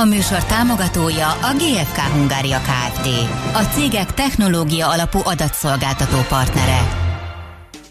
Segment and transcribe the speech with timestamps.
[0.00, 3.06] A műsor támogatója a GFK Hungária Kft.
[3.54, 6.78] A cégek technológia alapú adatszolgáltató partnere.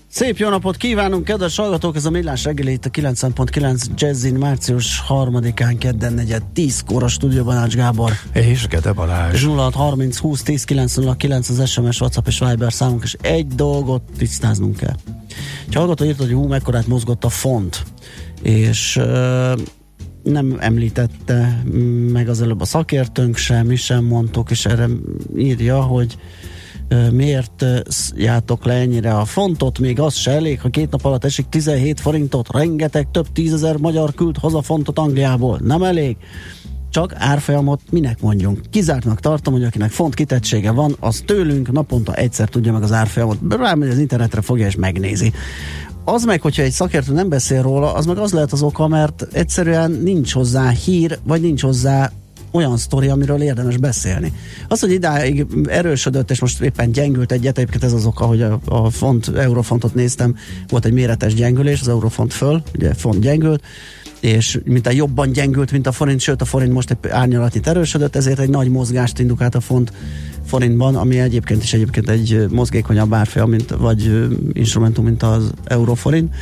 [0.08, 1.96] Szép jó napot kívánunk, kedves hallgatók!
[1.96, 7.58] Ez a Millás reggeli itt a 9.9 Jazzin március 3-án kedden negyed 10 kóra stúdióban
[7.58, 8.12] Ács Gábor.
[8.34, 9.46] És Gede Balázs.
[9.46, 14.77] 06 30 20 10 909 az SMS, WhatsApp és Viber számunk, és egy dolgot tisztáznunk
[14.77, 14.96] kell.
[15.68, 17.84] Egy hallgató írt, hogy hú, mekkorát mozgott a font,
[18.41, 19.60] és uh,
[20.31, 21.63] nem említette
[22.12, 24.88] meg az előbb a szakértőnk sem, mi sem mondtuk, és erre
[25.38, 26.18] írja, hogy
[27.12, 27.66] miért
[28.16, 31.99] játok le ennyire a fontot, még az se elég, ha két nap alatt esik 17
[31.99, 36.18] forintot, rengeteg több tízezer magyar küld haza fontot Angliából, nem elég?
[36.90, 38.62] Csak árfolyamot minek mondjunk?
[38.70, 43.37] Kizártnak tartom, hogy akinek font kitettsége van, az tőlünk naponta egyszer tudja meg az árfolyamot.
[43.49, 45.34] Rámegy az internetre, fogja és megnézi
[46.10, 49.27] az meg, hogyha egy szakértő nem beszél róla, az meg az lehet az oka, mert
[49.32, 52.12] egyszerűen nincs hozzá hír, vagy nincs hozzá
[52.52, 54.34] olyan sztori, amiről érdemes beszélni.
[54.68, 58.60] Az, hogy idáig erősödött, és most éppen gyengült egyet, egyébként ez az oka, hogy a,
[58.66, 60.36] a font, eurofontot néztem,
[60.68, 63.64] volt egy méretes gyengülés, az eurofont föl, ugye font gyengült,
[64.19, 68.16] és mint a jobban gyengült, mint a forint, sőt a forint most egy árnyalatit erősödött,
[68.16, 69.94] ezért egy nagy mozgást indukált a font
[70.46, 76.34] forintban, ami egyébként is egyébként egy mozgékonyabb árfolyam, mint, vagy instrumentum, mint az euróforint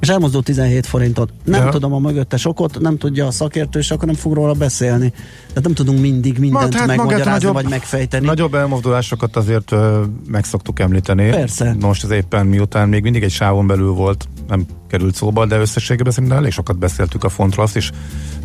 [0.00, 1.32] és elmozdult 17 forintot.
[1.44, 1.70] Nem ja.
[1.70, 5.12] tudom a mögöttes okot, nem tudja a szakértő, és akkor nem fog róla beszélni.
[5.48, 8.26] Tehát nem tudunk mindig mindent hát megmagyarázni, nagyobb, vagy megfejteni.
[8.26, 9.80] Nagyobb elmozdulásokat azért uh,
[10.26, 11.30] meg szoktuk említeni.
[11.30, 11.76] Persze.
[11.80, 16.12] Most az éppen miután még mindig egy sávon belül volt, nem került szóba, de összességében
[16.12, 17.90] szerintem elég sokat beszéltük a fontról, azt is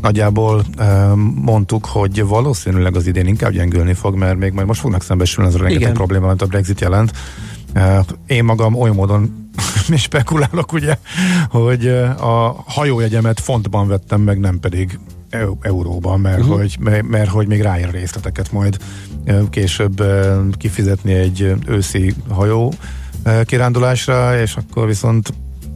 [0.01, 5.03] nagyjából uh, mondtuk, hogy valószínűleg az idén inkább gyengülni fog, mert még majd most fognak
[5.03, 7.11] szembesülni az a rengeteg probléma, amit a Brexit jelent.
[7.75, 9.49] Uh, én magam oly módon
[9.89, 10.97] mi spekulálok, ugye,
[11.49, 11.87] hogy
[12.19, 14.99] a hajójegyemet fontban vettem meg, nem pedig
[15.61, 16.57] euróban, mert, uh-huh.
[16.57, 18.77] hogy, mert, mert hogy még ráér részleteket majd
[19.49, 20.03] később
[20.57, 22.73] kifizetni egy őszi hajó
[23.43, 25.33] kirándulásra, és akkor viszont,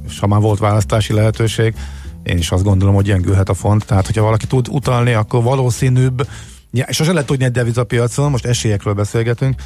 [0.08, 1.74] és ha már volt választási lehetőség,
[2.24, 6.28] én is azt gondolom, hogy gyengülhet a font, tehát hogyha valaki tud utalni, akkor valószínűbb,
[6.72, 9.62] ja, és sose lehet tudni egy devizapiacon, most esélyekről beszélgetünk,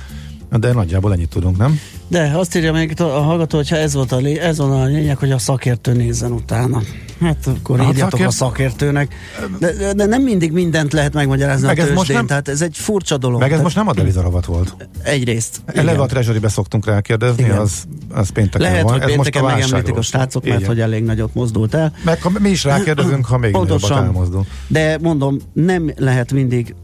[0.58, 1.80] de nagyjából ennyit tudunk, nem?
[2.08, 5.18] De azt írja még a hallgató, hogyha ez, volt a lé, ez van a lényeg,
[5.18, 6.82] hogy a szakértő nézzen utána.
[7.22, 8.30] Hát akkor hát írjatok szakért...
[8.30, 9.14] a szakértőnek.
[9.59, 12.26] De, de, nem mindig mindent lehet megmagyarázni meg a tőzsdén, most nem...
[12.26, 13.40] tehát ez egy furcsa dolog.
[13.40, 13.64] Meg ez tehát...
[13.64, 14.76] most nem a devizaravat volt.
[15.04, 15.62] Egyrészt.
[15.66, 17.58] Eleve a treasury szoktunk rákérdezni, igen.
[17.58, 19.02] az, az pénteken lehet, van.
[19.02, 21.94] Hogy pénteken megemlítik a srácok, mert hogy elég nagyot mozdult el.
[22.04, 24.46] Meg ha mi is rákérdezünk, ha még nagyobbat elmozdul.
[24.68, 26.76] De mondom, nem lehet mindig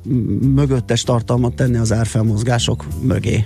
[0.56, 3.46] mögöttes tartalmat tenni az árfelmozgások mögé.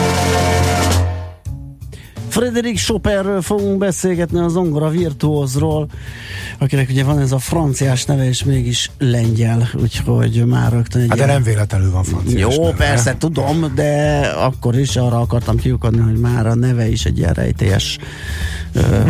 [2.31, 5.87] Frederik Chopinről fogunk beszélgetni az zongora virtuózról,
[6.59, 11.17] akinek ugye van ez a franciás neve, és mégis lengyel, úgyhogy már rögtön egy Hát
[11.17, 12.75] de nem véletlenül van franciás Jó, neve.
[12.77, 17.33] persze, tudom, de akkor is arra akartam kiukadni, hogy már a neve is egy ilyen
[17.33, 17.97] rejtélyes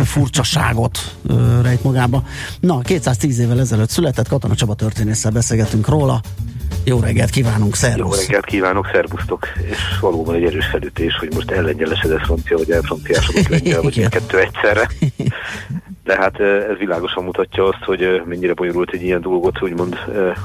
[0.04, 1.16] furcsaságot
[1.62, 2.24] rejt magába.
[2.60, 6.20] Na, 210 évvel ezelőtt született Katona Csaba történésszel beszélgetünk róla.
[6.84, 8.16] Jó reggelt kívánunk, szervusz!
[8.16, 9.46] Jó reggelt kívánok, szervusztok!
[9.70, 14.88] És valóban egy erős felütés, hogy most ellengyelesedett francia, vagy elfranciásodott lengyel, vagy kettő egyszerre.
[16.04, 19.98] De hát ez világosan mutatja azt, hogy mennyire bonyolult egy ilyen dolgot úgymond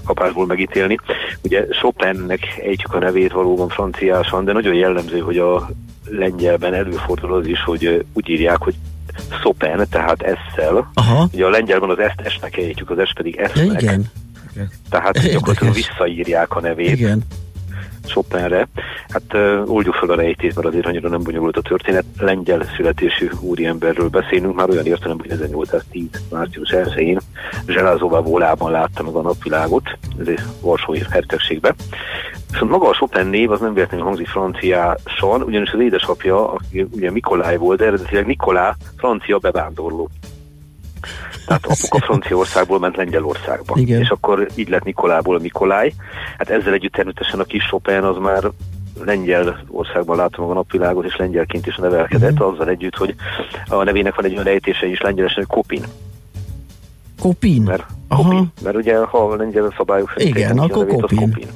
[0.06, 1.00] kapásból megítélni.
[1.42, 5.70] Ugye Chopinnek ejtjük a nevét valóban franciásan, de nagyon jellemző, hogy a
[6.10, 8.76] lengyelben előfordul az is, hogy úgy írják, hogy
[9.42, 10.92] Chopin, tehát esszel.
[10.94, 11.28] Aha.
[11.34, 13.66] Ugye a lengyelben az ezt esnek ejtjük, az es pedig esznek.
[13.66, 14.12] Ja, igen.
[14.90, 16.92] Tehát gyakorlatilag visszaírják a nevét.
[16.92, 17.24] Igen.
[18.08, 18.68] Chopinre.
[19.08, 22.06] Hát uh, oldjuk fel a rejtét, mert azért annyira nem bonyolult a történet.
[22.20, 26.08] Lengyel születésű úriemberről beszélünk, már olyan értelem, hogy 1810.
[26.32, 27.20] március 1-én
[27.68, 31.76] Zselázóvá volában látta meg a napvilágot, ez egy Varsói hercegségbe.
[32.52, 37.12] Viszont maga a Chopin név az nem véletlenül hangzik franciásan, ugyanis az édesapja, aki ugye
[37.12, 40.10] Mikolaj volt, de eredetileg Nikolá francia bevándorló.
[41.48, 43.74] Tehát apuka Franciaországból ment Lengyelországba.
[43.78, 44.02] Igen.
[44.02, 45.94] És akkor így lett Nikolából Mikolaj.
[46.38, 48.52] Hát ezzel együtt természetesen a kis Chopin az már
[49.06, 52.54] lengyel országban látom a napvilágot, és lengyelként is nevelkedett, uh-huh.
[52.54, 53.16] azzal együtt, hogy
[53.68, 55.84] a nevének van egy olyan ejtése is lengyelesen, hogy Kopin.
[57.20, 57.62] Kopin?
[57.62, 61.18] Mert, kopin, mert ugye ha lengyel szabályok szerint Igen, akkor nevét, kopin.
[61.18, 61.48] Az kopin.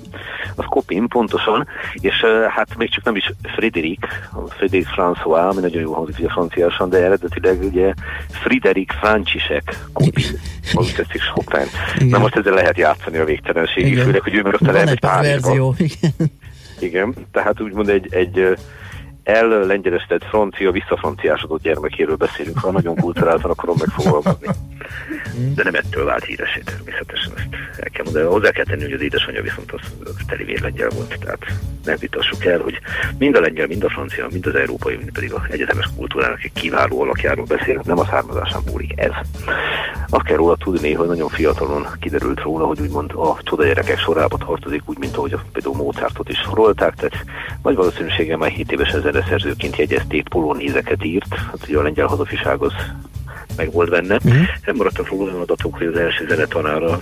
[0.55, 3.99] Az kopin, pontosan, és hát még csak nem is Frédéric,
[4.49, 7.93] Frédéric François, ami nagyon jó hangzik ugye franciásan, de eredetileg ugye
[8.29, 10.23] Frédéric Francisek kopin,
[10.73, 11.67] ahogy tetszik Chopin.
[12.09, 14.71] Na most ezzel lehet játszani a végtelenségig, főleg, hogy ő meg ott a
[15.21, 16.13] verzió, igen.
[16.79, 18.57] Igen, tehát úgymond egy, egy
[19.23, 24.47] el-lengyelestett francia, visszafranciásodott gyermekéről beszélünk, ha nagyon kulturáltan akarom megfogalmazni.
[25.55, 28.25] De nem ettől vált híresé természetesen, ezt el kell mondani.
[28.25, 31.45] Hozzá kell tenni, hogy az édesanyja viszont az, az telivér lengyel volt, tehát
[31.85, 32.79] ne vitassuk el, hogy
[33.17, 36.53] mind a lengyel, mind a francia, mind az európai, mind pedig az egyetemes kultúrának egy
[36.53, 39.11] kiváló alakjáról beszélünk, nem a származásán múlik ez.
[40.09, 44.81] Azt kell róla tudni, hogy nagyon fiatalon kiderült róla, hogy úgymond a csodagyerekek sorába tartozik,
[44.85, 47.25] úgy, mint ahogy például Mozartot is sorolták, tehát
[47.63, 52.73] nagy valószínűséggel már 7 évesen zeneszerzőként jegyezték, polónézeket írt, hát ugye a lengyel hazafiság az
[53.55, 54.15] meg volt benne.
[54.15, 54.45] Uh-huh.
[54.65, 56.99] Nem maradtak róla olyan adatok, hogy az első zenetanára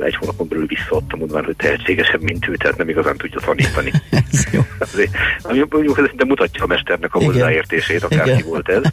[0.00, 3.92] egy hónapon belül visszaadta, mondván, hogy tehetségesebb, mint ő, tehát nem igazán tudja tanítani.
[4.32, 4.60] ez jó.
[4.78, 5.10] Azért,
[5.42, 7.32] ami mondjuk ez de mutatja a mesternek a Igen.
[7.32, 8.82] hozzáértését, akárki volt ez.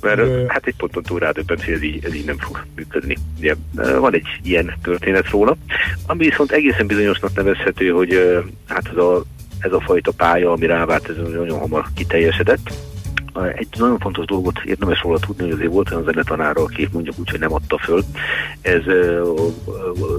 [0.00, 3.16] Mert hát egy ponton túl rádöbbent, hogy ez így, ez így nem fog működni.
[3.38, 3.54] Ugye,
[3.98, 5.56] van egy ilyen történet róla,
[6.06, 9.24] ami viszont egészen bizonyosnak nevezhető, hogy hát ez a
[9.64, 12.72] ez a fajta pálya, ami rávált, ez nagyon hamar kiteljesedett.
[13.54, 17.30] Egy nagyon fontos dolgot érdemes róla tudni, hogy azért volt olyan zenetanára, aki mondjuk úgy,
[17.30, 18.02] hogy nem adta föl.
[18.60, 18.82] Ez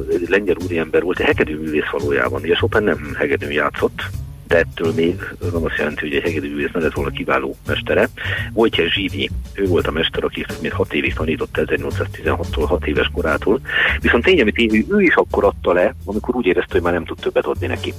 [0.10, 2.42] egy lengyel úriember volt, egy hegedű művész valójában.
[2.42, 4.02] Ugye Chopin nem hegedűn játszott,
[4.48, 5.16] de ettől még
[5.52, 8.10] nem azt jelenti, hogy egy hegedűművész ne lett volna kiváló mestere.
[8.54, 13.60] Wojciech Zsívi, ő volt a mester, aki még hat évig tanított 1816-tól, 6 éves korától.
[14.00, 17.06] Viszont tény, amit én, ő is akkor adta le, amikor úgy érezte, hogy már nem
[17.06, 17.94] tud többet adni neki.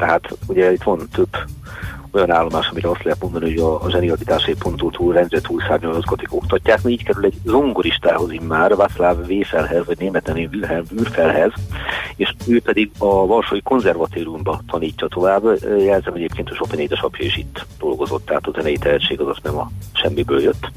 [0.00, 1.36] Tehát ugye itt van több
[2.12, 6.78] olyan állomás, amire azt lehet mondani, hogy a, a zsenialitásai ponttól túl rendre túlszárnyalazgatik oktatják,
[6.86, 11.52] így kerül egy zongoristához immár, Václav Véfelhez, vagy németen Wilhelm Würfelhez,
[12.16, 15.44] és ő pedig a Varsói Konzervatóriumba tanítja tovább.
[15.78, 19.58] Jelzem egyébként, a Chopin édesapja is itt dolgozott, tehát a zenei tehetség az azt nem
[19.58, 20.70] a semmiből jött.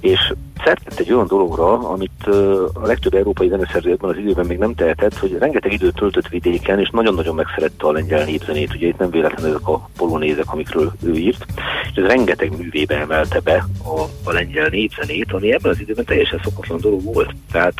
[0.00, 0.32] És
[0.64, 2.26] szertett egy olyan dologra, amit
[2.72, 6.90] a legtöbb európai zeneszerzőkben az időben még nem tehetett, hogy rengeteg időt töltött vidéken, és
[6.90, 8.74] nagyon-nagyon megszerette a lengyel népzenét.
[8.74, 11.44] Ugye itt nem véletlenül ezek a polonézek, amikről ő írt,
[11.90, 16.40] és ez rengeteg művébe emelte be a, a lengyel népzenét, ami ebben az időben teljesen
[16.44, 17.34] szokatlan dolog volt.
[17.52, 17.74] Tehát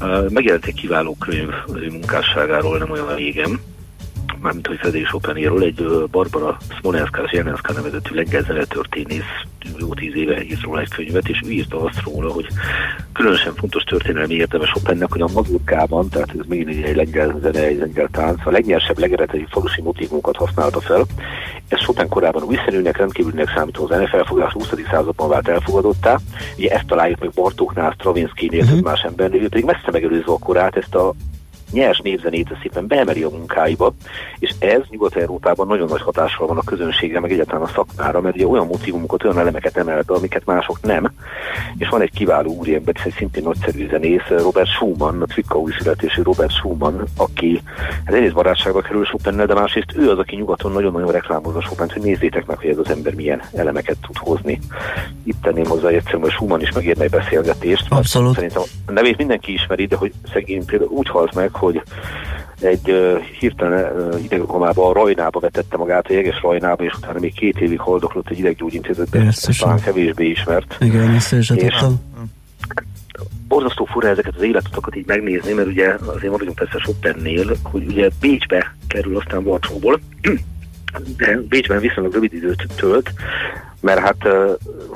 [0.00, 3.60] uh, megjelent egy kiváló könyv az ő munkásságáról nem olyan régen,
[4.40, 9.44] mármint hogy Fedés Chopinról, egy Barbara Smolenska Zsernenszka nevezetű lengyel zenetörténész
[9.78, 12.46] jó tíz éve írt róla egy könyvet, és ő írta azt róla, hogy
[13.12, 17.78] különösen fontos történelmi érdemes Chopinnek, hogy a mazurkában, tehát ez még egy lengyel zene, egy
[17.78, 21.04] lengyel tánc, a legnyersebb, legeredeti falusi motívumokat használta fel.
[21.68, 24.68] Ez Chopin korában újszerűnek, rendkívülnek számító zenefelfogás 20.
[24.90, 26.18] században vált elfogadottá.
[26.56, 28.80] Ugye ezt találjuk meg Bartóknál, Stravinsky-nél, uh-huh.
[28.80, 31.14] más embernél, pedig messze megelőzve a korát ezt a
[31.72, 33.94] nyers névzenét szépen beemeli a munkáiba,
[34.38, 38.46] és ez Nyugat-Európában nagyon nagy hatással van a közönségre, meg egyáltalán a szakmára, mert ugye
[38.46, 41.12] olyan motivumokat, olyan elemeket emel be, amiket mások nem.
[41.78, 46.52] És van egy kiváló úriember, egy szintén nagyszerű zenész, Robert Schumann, a Cvikkaui születésű Robert
[46.52, 47.62] Schumann, aki
[48.04, 52.02] hát egyrészt barátságba kerül Chopinnel, de másrészt ő az, aki nyugaton nagyon-nagyon reklámozza Chopin, hogy
[52.02, 54.58] nézzétek meg, hogy ez az ember milyen elemeket tud hozni.
[55.24, 57.86] Itt tenném hozzá egyszerűen, hogy Schumann is megérne egy beszélgetést.
[57.88, 58.34] Abszolút.
[58.34, 61.82] Szerintem a nevét mindenki ismeri, de hogy szegény például úgy halt meg, hogy
[62.60, 67.34] egy uh, hirtelen uh, idegkomában a Rajnába vetette magát, a jeges Rajnába, és utána még
[67.34, 70.76] két évig haldoklott egy ideggyógyintézetben, talán kevésbé ismert.
[70.80, 71.52] Igen, ezt is
[73.50, 77.86] borzasztó fura ezeket az életutakat így megnézni, mert ugye azért maradjunk persze sok pennél, hogy
[77.86, 80.30] ugye Bécsbe kerül aztán Varsóból, de
[81.48, 83.12] Bécsben viszonylag rövid időt tölt,
[83.80, 84.16] mert hát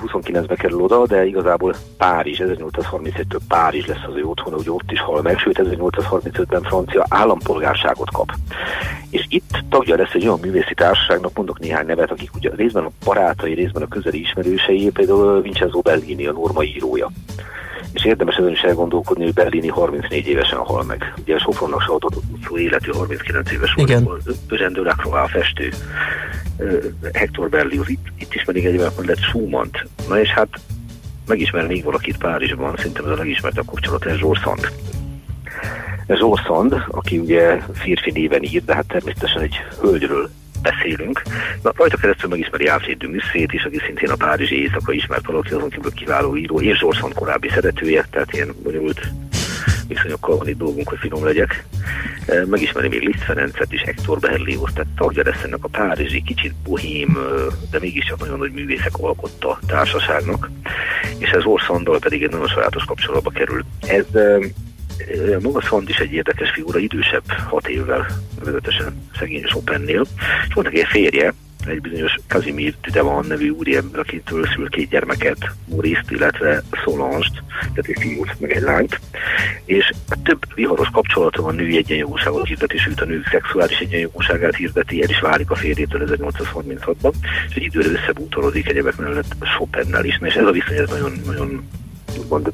[0.06, 5.00] 29-be kerül oda, de igazából Párizs, 1831-től Párizs lesz az ő otthona, hogy ott is
[5.00, 8.32] hal meg, sőt 1835-ben francia állampolgárságot kap.
[9.10, 12.90] És itt tagja lesz egy olyan művészi társaságnak, mondok néhány nevet, akik ugye részben a
[13.04, 17.10] barátai, részben a közeli ismerősei, például Vincenzo Bellini, a norma írója
[17.94, 21.14] és érdemes ezen is elgondolkodni, hogy Berlini 34 évesen hal meg.
[21.22, 23.90] Ugye a Sofronnak se adott szó életű 39 éves volt.
[24.50, 25.72] Eugène Delacroix, a festő,
[27.12, 29.68] Hector Berlioz, itt, itt ismerik egy hogy lett schumann
[30.08, 30.48] Na és hát
[31.26, 34.72] megismernék valakit Párizsban, szerintem ez a legismertebb kapcsolat, ez Zsór Szand.
[36.08, 40.30] Zsór Szand, aki ugye férfi néven ír, de hát természetesen egy hölgyről
[40.70, 41.22] beszélünk.
[41.62, 45.70] Na, rajta keresztül megismeri Alfred de is, aki szintén a Párizsi éjszaka ismert valaki, azon
[45.70, 49.00] kívül kiváló író, és Zsorszon korábbi szeretője, tehát ilyen bonyolult
[49.88, 51.64] viszonyokkal van itt dolgunk, hogy finom legyek.
[52.46, 57.18] Megismeri még Liszt Ferencet is, Hector Berlioz, tehát tagja lesz ennek a párizsi, kicsit bohém,
[57.70, 60.50] de mégiscsak nagyon nagy művészek alkotta társaságnak,
[61.18, 63.64] és ez Orszandal pedig egy nagyon sajátos kapcsolatba kerül.
[63.80, 64.04] Ez
[65.40, 68.06] maga Szand is egy érdekes figura, idősebb hat évvel,
[68.44, 70.06] vezetesen szegény Chopinnél,
[70.48, 71.34] és volt egy férje,
[71.66, 77.96] egy bizonyos Kazimir Tüdevan nevű úriember, akitől szül két gyermeket, Maurice-t, illetve Solange-t, tehát egy
[78.00, 79.00] fiút, meg egy lányt,
[79.64, 85.08] és több viharos kapcsolata van női egyenjogúságot hirdeti, sőt a nők szexuális egyenjogúságát hirdeti, el
[85.08, 87.12] is válik a férjétől 1836-ban,
[87.48, 91.68] és egy időre összebútorodik egyebek mellett Chopinnel is, és ez a viszony ez nagyon, nagyon
[92.18, 92.52] úgymond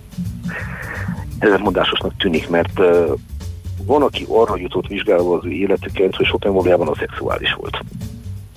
[1.40, 2.80] ezermondásosnak tűnik, mert
[3.84, 7.78] van, aki arra jutott vizsgálva az ő életüket, hogy Chopin valójában a szexuális volt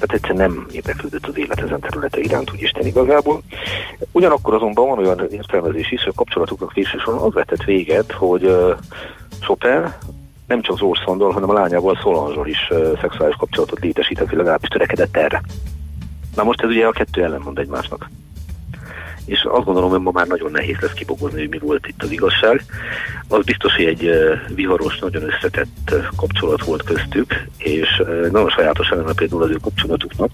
[0.07, 3.41] tehát egyszerűen nem érdeklődött az élet ezen területe iránt, úgy Isten igazából.
[4.11, 8.77] Ugyanakkor azonban van olyan értelmezés is, hogy a kapcsolatuknak végsősorban az vetett véget, hogy uh,
[9.39, 9.93] Chopin
[10.47, 12.71] nem csak Zsors Szandor, hanem a lányával Solange is
[13.01, 15.41] szexuális kapcsolatot létesített, vagy legalábbis törekedett erre.
[16.35, 18.09] Na most ez ugye a kettő ellenmond egymásnak
[19.25, 22.11] és azt gondolom, hogy ma már nagyon nehéz lesz kibogozni, hogy mi volt itt az
[22.11, 22.65] igazság.
[23.27, 24.09] Az biztos, hogy egy
[24.55, 30.29] viharos, nagyon összetett kapcsolat volt köztük, és nagyon sajátos lenne például az ő kapcsolatuknak,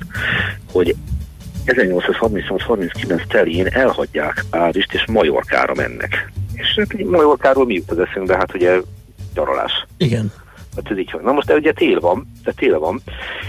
[0.71, 0.95] hogy
[1.65, 6.31] 1838-39 telén elhagyják Párizst, és Majorkára mennek.
[6.53, 8.35] És hát Majorkáról mi jut az eszünkbe?
[8.35, 8.81] Hát ugye
[9.33, 9.85] gyaralás.
[9.97, 10.31] Igen.
[10.83, 11.21] Hát ez így van.
[11.23, 13.01] Na most ugye tél van, de tél van,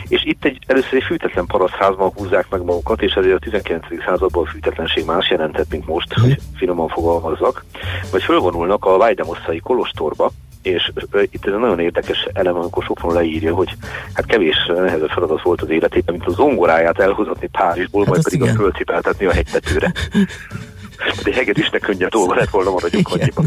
[0.08, 3.84] és itt egy, először egy fűtetlen parasztházban húzzák meg magukat, és ezért a 19.
[4.04, 7.64] században a fűtetlenség más jelentett, mint most, hogy finoman fogalmazzak,
[8.10, 10.30] vagy fölvonulnak a Vajdemosszai kolostorba,
[10.62, 13.70] és itt ez egy nagyon érdekes elem, amikor Sopron leírja, hogy
[14.12, 18.40] hát kevés nehezebb feladat volt az életében, mint a zongoráját elhozatni Párizsból, hát majd pedig
[18.40, 18.54] igen.
[18.54, 19.92] a fölcipeltetni a hegytetőre.
[21.24, 23.46] De hegedűsnek könnyebb dolga lett volna maradjunk annyiban.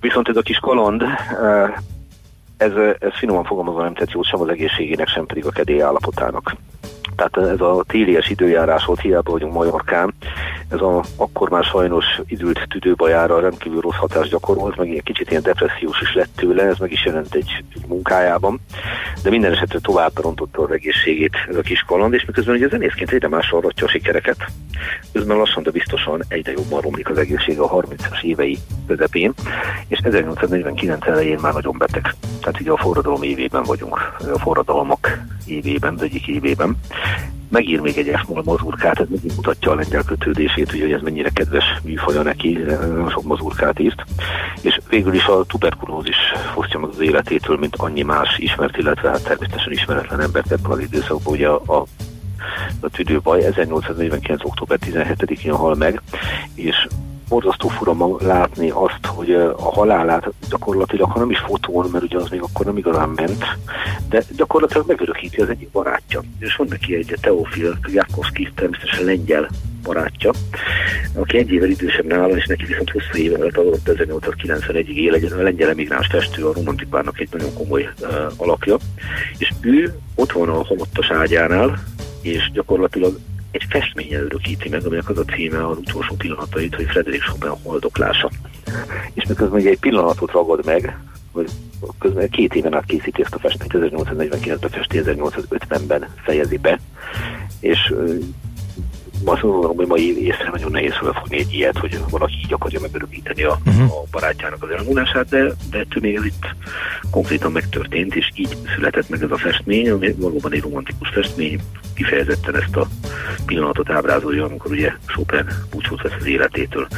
[0.00, 1.02] Viszont ez a kis kaland
[2.62, 6.56] ez, ez finoman fogalmazva nem tett jót sem az egészségének, sem pedig a kedély állapotának.
[7.16, 10.14] Tehát ez a télies időjárás volt, hiába vagyunk Majorkán,
[10.68, 15.42] ez a akkor már sajnos időlt tüdőbajára rendkívül rossz hatást gyakorolt, meg egy kicsit ilyen
[15.42, 18.60] depressziós is lett tőle, ez meg is jelent egy, egy munkájában,
[19.22, 23.10] de minden esetre tovább rontotta az egészségét ez a kis kaland, és miközben ugye zenészként
[23.10, 24.46] egyre másra aratja a sikereket,
[25.12, 29.32] közben lassan, de biztosan egyre jobban romlik az egészsége a 30-as évei közepén,
[29.88, 32.14] és 1849 elején már nagyon beteg.
[32.40, 36.76] Tehát ugye a forradalom évében vagyunk, a forradalmak évében, az egyik évében
[37.48, 41.30] megír még egy esmol mazurkát, ez megint mutatja a lengyel kötődését, ugye, hogy ez mennyire
[41.30, 44.04] kedves műfaja neki, nagyon sok mazurkát írt,
[44.60, 46.16] és végül is a tuberkulózis
[46.54, 50.78] fosztja meg az életétől, mint annyi más ismert, illetve hát természetesen ismeretlen embert ebben az
[50.78, 51.86] időszakban, ugye a, a
[52.80, 54.44] a tüdőbaj 1849.
[54.44, 56.02] október 17-én hal meg,
[56.54, 56.86] és
[57.32, 62.28] borzasztó fura látni azt, hogy a halálát gyakorlatilag, ha nem is fotón, mert ugye az
[62.28, 63.44] még akkor nem igazán ment,
[64.08, 66.22] de gyakorlatilag megörökíti az egyik barátja.
[66.38, 69.48] És van neki egy Teofil Jakovszki, természetesen lengyel
[69.82, 70.30] barátja,
[71.14, 75.70] aki egy évvel idősebb nála, és neki viszont hosszú éve adott 1891-ig él egy lengyel
[75.70, 78.76] emigráns testő, a romantikárnak egy nagyon komoly uh, alakja,
[79.38, 81.82] és ő ott van a halottas ágyánál,
[82.22, 83.18] és gyakorlatilag
[83.52, 88.30] egy festménye örökíti meg, aminek az a címe az utolsó pillanatait, hogy Frederik Chopin holdoklása.
[89.14, 90.98] És miközben egy pillanatot ragad meg,
[91.32, 91.50] hogy
[91.98, 96.80] közben két éven át készíti ezt a festményt, 1849-ben festi, 1850-ben fejezi be,
[97.60, 97.94] és
[99.24, 103.42] azt gondolom, hogy mai észre nagyon nehéz felfogni egy ilyet, hogy valaki így akarja megörökíteni
[103.42, 103.92] a, uh-huh.
[103.92, 106.46] a barátjának az elmúlását, de, de ettől még ez itt
[107.10, 111.60] konkrétan megtörtént, és így született meg ez a festmény, ami valóban egy romantikus festmény,
[111.94, 112.86] kifejezetten ezt a
[113.46, 116.88] pillanatot ábrázolja, amikor ugye Chopin búcsút vesz az életétől.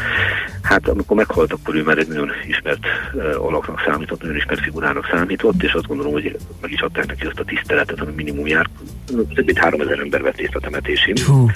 [0.63, 5.09] Hát amikor meghalt, akkor ő már egy nagyon ismert uh, alaknak számított, nagyon ismert figurának
[5.11, 8.69] számított, és azt gondolom, hogy meg is adták neki azt a tiszteletet, ami minimum jár.
[9.07, 11.15] Több mint 3000 ember vett részt a temetésén.
[11.29, 11.51] Uh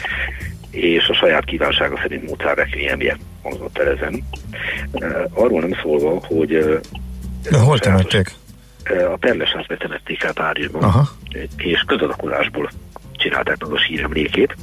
[0.78, 4.24] és a saját kívánsága szerint Mozart requiemje hangzott el ezen.
[5.34, 6.80] Arról nem szólva, hogy
[7.50, 8.32] De hol temették?
[9.12, 11.08] A Perlesázbe temették el Párizsban, Aha.
[11.56, 12.70] és közadakozásból
[13.12, 14.56] csinálták meg a síremlékét,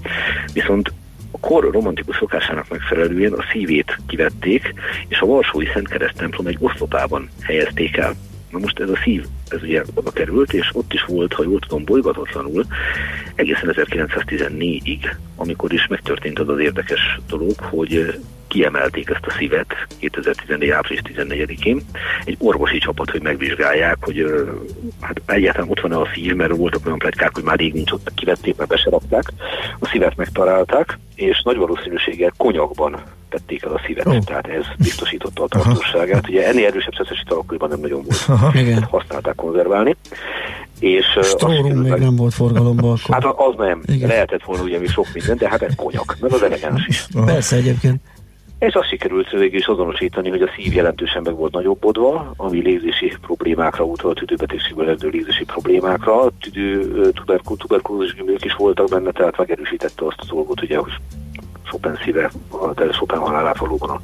[0.54, 0.94] viszont
[1.32, 4.74] a kor romantikus szokásának megfelelően a szívét kivették,
[5.08, 8.16] és a Varsói Szentkereszt templom egy oszlopában helyezték el.
[8.56, 11.60] Na most ez a szív, ez ugye oda került, és ott is volt, ha jól
[11.60, 12.66] tudom, bolygatatlanul
[13.36, 20.70] egészen 1914-ig, amikor is megtörtént az az érdekes dolog, hogy kiemelték ezt a szívet 2014.
[20.70, 21.82] április 14-én.
[22.26, 24.26] Egy orvosi csapat, hogy megvizsgálják, hogy
[25.02, 28.12] hát egyáltalán ott van-e a szív, mert voltak olyan pletykák, hogy már rég nincs ott,
[28.16, 29.24] kivették, mert beserakták.
[29.80, 34.18] A szívet megtalálták, és nagy valószínűséggel konyakban tették el a szívet, oh.
[34.18, 36.30] tehát ez biztosította a tartóságát.
[36.30, 38.88] Ugye ennél erősebb szeszes ital nem nagyon volt, Aha.
[38.90, 39.96] használták konzerválni.
[40.80, 42.00] És Strórum még meg...
[42.00, 43.14] nem volt forgalomban akkor.
[43.14, 43.82] Hát az nem.
[43.86, 44.08] Igen.
[44.08, 47.06] Lehetett volna ugye még sok minden, de hát ez konyak, meg az elegáns is.
[47.14, 47.26] Aha.
[47.26, 48.02] Persze egyébként.
[48.60, 53.14] És azt sikerült végül is azonosítani, hogy a szív jelentősen meg volt nagyobbodva, ami légzési
[53.22, 56.32] problémákra utalt, tüdőbetegségből eredő légzési problémákra.
[56.42, 60.94] Tüdő, tuberkul, tuberkulózis is voltak benne, tehát megerősítette azt a dolgot, ugye, hogy
[61.76, 62.32] Chopin szíve,
[62.76, 64.02] de Chopin halálát valóban a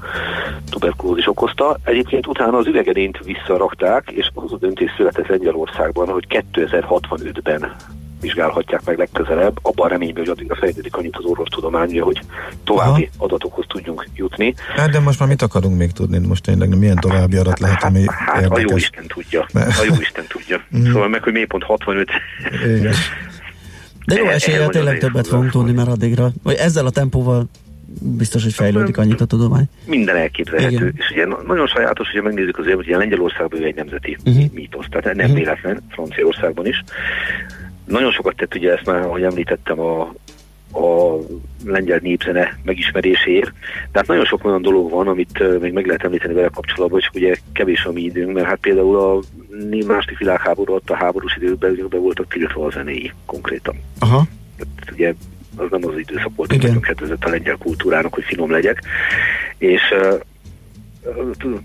[0.69, 1.77] tuberkulózis okozta.
[1.83, 7.75] Egyébként utána az üvegedényt visszarakták, és az a döntés született Lengyelországban, hogy 2065-ben
[8.21, 12.21] vizsgálhatják meg legközelebb, abban a reményben, hogy addigra fejlődik annyit az orvostudomány, hogy
[12.63, 13.25] további Aha.
[13.25, 14.53] adatokhoz tudjunk jutni.
[14.75, 16.27] Hát de most már mit akarunk még tudni?
[16.27, 18.65] Most tényleg milyen további adat lehet, ami hát, hát érdekes?
[18.65, 19.45] a jó Isten tudja.
[19.53, 20.61] A jó Isten tudja.
[20.77, 20.91] Mm.
[20.91, 22.09] Szóval meg, hogy miért pont 65.
[24.05, 27.49] De jó eséllyel tényleg többet fogunk tudni, mert addigra, vagy ezzel a tempóval
[27.99, 29.63] biztos, hogy fejlődik annyit a tudomány.
[29.85, 30.75] Minden elképzelhető.
[30.75, 30.93] Igen.
[30.97, 34.51] És ugye nagyon sajátos, hogyha megnézzük azért, hogy Lengyelországban egy nemzeti uh-huh.
[34.53, 35.37] mítosz, tehát nem uh-huh.
[35.37, 36.83] véletlen Franciaországban is.
[37.85, 40.13] Nagyon sokat tett ugye ezt már, ahogy említettem, a,
[40.73, 41.17] a
[41.65, 43.51] lengyel népzene megismeréséért.
[43.91, 47.35] Tehát nagyon sok olyan dolog van, amit még meg lehet említeni vele kapcsolatban, csak ugye
[47.53, 49.19] kevés a mi időnk, mert hát például a
[49.87, 53.75] második világháború ott a háborús időkben be voltak tiltva a zenéi konkrétan.
[53.99, 54.23] Aha.
[54.57, 55.13] Tehát ugye
[55.55, 58.81] az nem az időszak volt, hogy kedvezett a lengyel kultúrának, hogy finom legyek.
[59.57, 59.81] És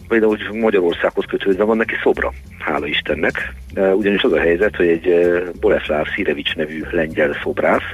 [0.08, 3.54] például Magyarországhoz kötődve van neki szobra, hála Istennek.
[3.74, 5.14] Ugyanis az a helyzet, hogy egy
[5.60, 7.92] Boleszláv Szirevics nevű lengyel szobrász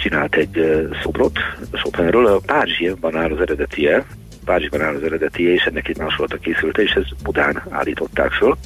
[0.00, 1.38] csinált egy szobrot
[1.72, 4.04] Chopinről, a Párizsiban áll az eredetie,
[4.44, 8.56] Párizsban áll az eredetie, és ennek egy másolata készülte, és ez Budán állították föl.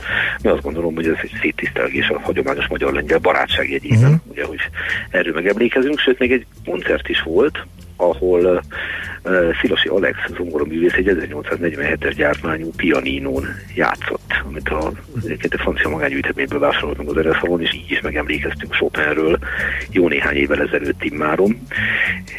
[0.43, 4.31] Mi azt gondolom, hogy ez egy széttisztelgés a hagyományos magyar-lengyel barátság jegyében, uh-huh.
[4.31, 4.59] ugye, hogy
[5.11, 8.65] erről megemlékezünk, sőt, még egy koncert is volt, ahol
[9.25, 16.97] uh, Szilasi Alex zongoroművész egy 1847-es gyártmányú pianinón játszott, amit a, a francia magánygyűjteményből vásárolt
[16.97, 19.39] meg az ereszalon, és így is megemlékeztünk Chopinről
[19.91, 21.67] jó néhány évvel ezelőtt immárom.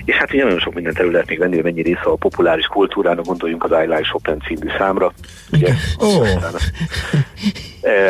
[0.05, 3.63] És hát ugye nagyon sok minden terület még venni, mennyi része a populáris kultúrának, gondoljunk
[3.63, 5.13] az I Like Chopin című számra.
[5.51, 6.27] Ugye, oh.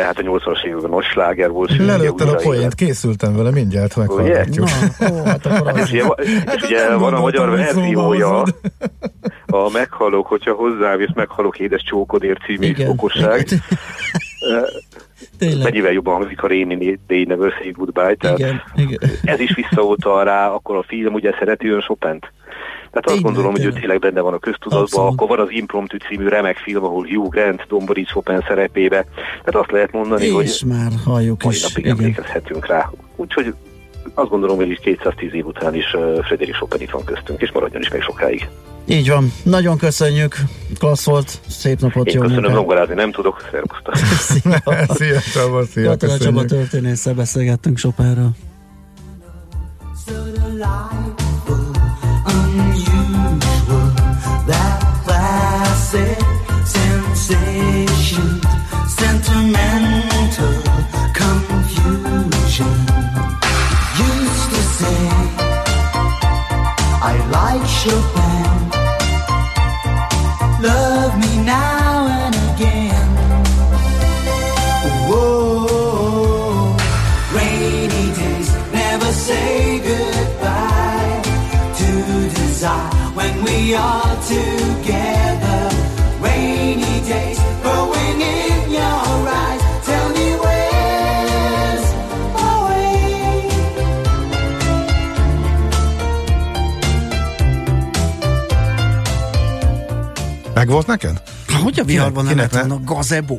[0.04, 1.76] Hát a 80-as években nagy sláger volt.
[1.76, 4.68] Lelőtted a poént, készültem vele, mindjárt meghallgatjuk.
[4.98, 6.04] Na, ó, hát akkor és ugye,
[6.54, 8.42] és ugye van a magyar verziója,
[9.46, 12.88] a meghalok, hogyha hozzám, és meghalok édes csókodért című Igen.
[12.88, 13.46] okosság.
[15.38, 15.62] Tényleg.
[15.62, 18.14] Mennyivel jobban hangzik a Réni They Never Say Goodbye.
[18.14, 19.10] Tehát igen, igen.
[19.24, 22.32] Ez is visszautal rá, akkor a film ugye szereti ön Chopin-t.
[23.00, 26.28] Tehát azt gondolom, hogy ő tényleg benne van a köztudatban, akkor van az Impromptu című
[26.28, 29.06] remek film, ahol Hugh Grant, Domboric Chopin szerepébe.
[29.44, 31.62] Tehát azt lehet mondani, és hogy már halljuk mai is.
[31.62, 31.96] napig igen.
[31.96, 32.90] emlékezhetünk rá.
[33.16, 33.54] Úgyhogy
[34.14, 37.88] azt gondolom, hogy 210 év után is Frederick Chopin itt van köztünk, és maradjon is
[37.88, 38.48] még sokáig.
[38.84, 39.32] Így van.
[39.42, 40.36] Nagyon köszönjük.
[40.78, 41.40] Klassz volt.
[41.48, 43.48] Szép napot, Én jó köszönöm, zongorázni nem tudok.
[43.50, 43.96] Szervusztok.
[44.28, 44.62] szia.
[44.88, 45.88] szia, Csaba, szia.
[45.88, 48.30] Katona Csaba történésszel beszélgettünk Chopinről.
[59.00, 60.56] Sentimental
[61.12, 62.74] confusion
[64.08, 65.02] used to say
[67.10, 68.46] I like Chopin
[70.62, 73.08] love me now and again.
[75.08, 76.76] Whoa,
[77.34, 81.22] rainy days never say goodbye
[81.78, 81.88] to
[82.40, 84.55] desire when we are together.
[100.66, 101.22] Meg volt neked?
[101.62, 103.38] Hogy a viharban nem lett volna gazebo?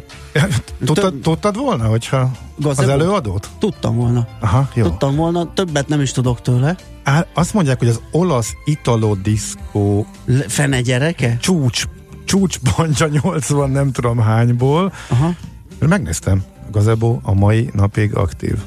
[0.85, 2.81] Tudtad, tudtad volna, hogyha gazebo?
[2.81, 3.49] az előadót?
[3.59, 4.27] Tudtam volna.
[4.39, 4.83] Aha, jó.
[4.83, 6.75] Tudtam volna, többet nem is tudok tőle.
[7.03, 10.05] Á, azt mondják, hogy az olasz italo disco
[10.47, 11.37] fene gyereke?
[11.37, 11.83] Csúcs,
[12.25, 14.93] csúcspontja 80 nem tudom hányból.
[15.09, 15.33] Aha.
[15.79, 18.57] Megnéztem, gazebo a mai napig aktív.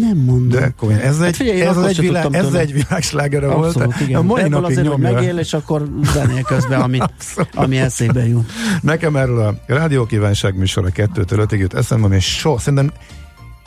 [0.00, 0.60] Nem mondom.
[0.60, 3.84] De komolyan, ez hát egy, figyelj, ez, egy, világ, ez egy világslágere volt.
[4.00, 4.18] Igen.
[4.18, 5.06] A mai Ebből napig azért, nyomja.
[5.06, 6.98] hogy megél, és akkor zenél közben, ami,
[7.54, 8.52] ami eszébe jut.
[8.82, 12.92] Nekem erről a rádió kívánság műsor a kettőtől ötig jut eszembe, és so, szerintem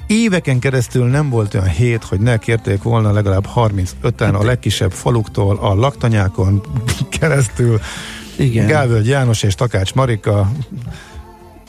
[0.08, 5.58] éveken keresztül nem volt olyan hét, hogy ne kérték volna legalább 35-en a legkisebb faluktól,
[5.58, 6.62] a laktanyákon
[7.20, 7.80] keresztül
[8.38, 8.68] Igen.
[8.68, 10.52] Gálvölgy János és Takács Marika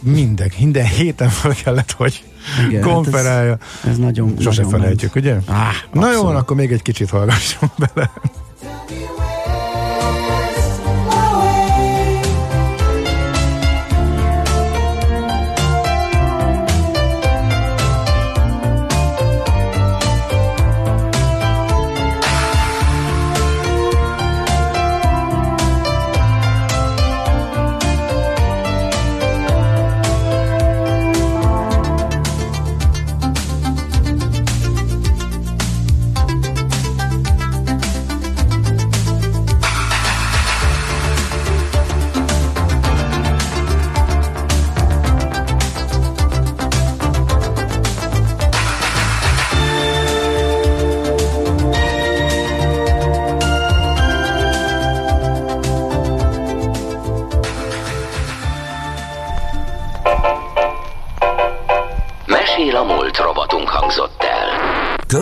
[0.02, 2.24] minden, minden héten fel kellett, hogy
[2.68, 3.58] Igen, konferálja.
[3.60, 5.26] Hát ez, ez nagyon Sose nagyon felejtjük, ment.
[5.26, 5.54] ugye?
[5.54, 8.10] Ah, Na jó, akkor még egy kicsit hallgassunk bele.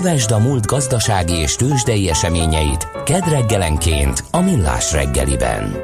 [0.08, 5.76] Kövesd a múlt gazdasági és tőzsdei eseményeit kedd reggelenként a Millás reggeliben.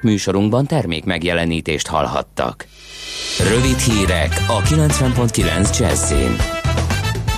[0.00, 2.66] Műsorunkban termék megjelenítést hallhattak.
[3.38, 6.61] Rövid hírek a 90.9 Jazzin.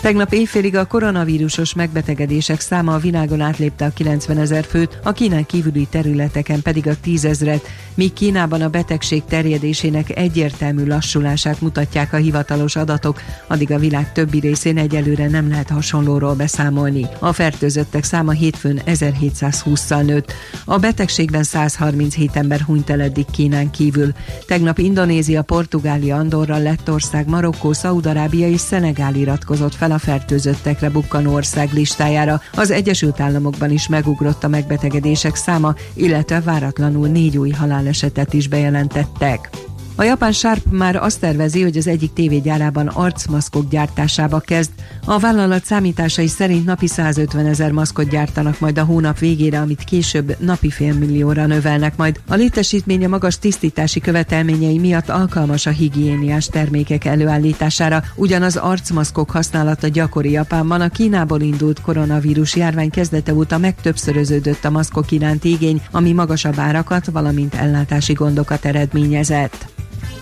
[0.05, 5.47] Tegnap éjfélig a koronavírusos megbetegedések száma a világon átlépte a 90 ezer főt, a Kínán
[5.47, 12.17] kívüli területeken pedig a 10 ezret, míg Kínában a betegség terjedésének egyértelmű lassulását mutatják a
[12.17, 17.07] hivatalos adatok, addig a világ többi részén egyelőre nem lehet hasonlóról beszámolni.
[17.19, 20.33] A fertőzöttek száma hétfőn 1720-szal nőtt.
[20.65, 24.13] A betegségben 137 ember hunyt el eddig Kínán kívül.
[24.47, 31.73] Tegnap Indonézia, Portugália, Andorra, Lettország, Marokkó, Szaudarábia és Szenegál iratkozott fel a fertőzöttekre bukkanó ország
[31.73, 32.41] listájára.
[32.55, 39.51] Az Egyesült Államokban is megugrott a megbetegedések száma, illetve váratlanul négy új halálesetet is bejelentettek.
[39.97, 44.71] A japán Sharp már azt tervezi, hogy az egyik tévégyárában arcmaszkok gyártásába kezd.
[45.05, 50.37] A vállalat számításai szerint napi 150 ezer maszkot gyártanak majd a hónap végére, amit később
[50.39, 52.21] napi félmillióra növelnek majd.
[52.29, 58.03] A létesítménye magas tisztítási követelményei miatt alkalmas a higiéniás termékek előállítására.
[58.15, 65.11] Ugyanaz arcmaszkok használata gyakori Japánban a Kínából indult koronavírus járvány kezdete óta megtöbbszöröződött a maszkok
[65.11, 69.73] iránti igény, ami magasabb árakat, valamint ellátási gondokat eredményezett.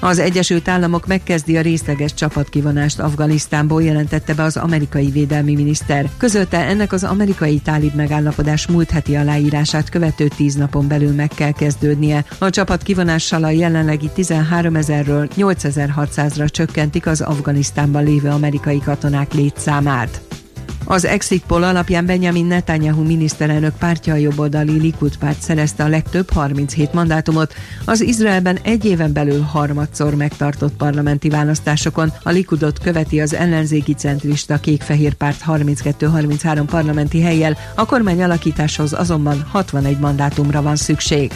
[0.05, 6.09] Az Egyesült Államok megkezdi a részleges csapatkivonást Afganisztánból, jelentette be az amerikai védelmi miniszter.
[6.17, 11.53] Közölte ennek az amerikai tálib megállapodás múlt heti aláírását követő tíz napon belül meg kell
[11.53, 12.25] kezdődnie.
[12.39, 20.42] A csapat kivonással a jelenlegi 13 ezerről 8600-ra csökkentik az Afganisztánban lévő amerikai katonák létszámát.
[20.85, 26.31] Az exit poll alapján Benjamin Netanyahu miniszterelnök pártja a jobboldali Likud párt szerezte a legtöbb
[26.31, 32.13] 37 mandátumot az Izraelben egy éven belül harmadszor megtartott parlamenti választásokon.
[32.23, 39.43] A Likudot követi az ellenzéki centrista kék-fehér párt 32-33 parlamenti helyjel, a kormány alakításhoz azonban
[39.51, 41.33] 61 mandátumra van szükség.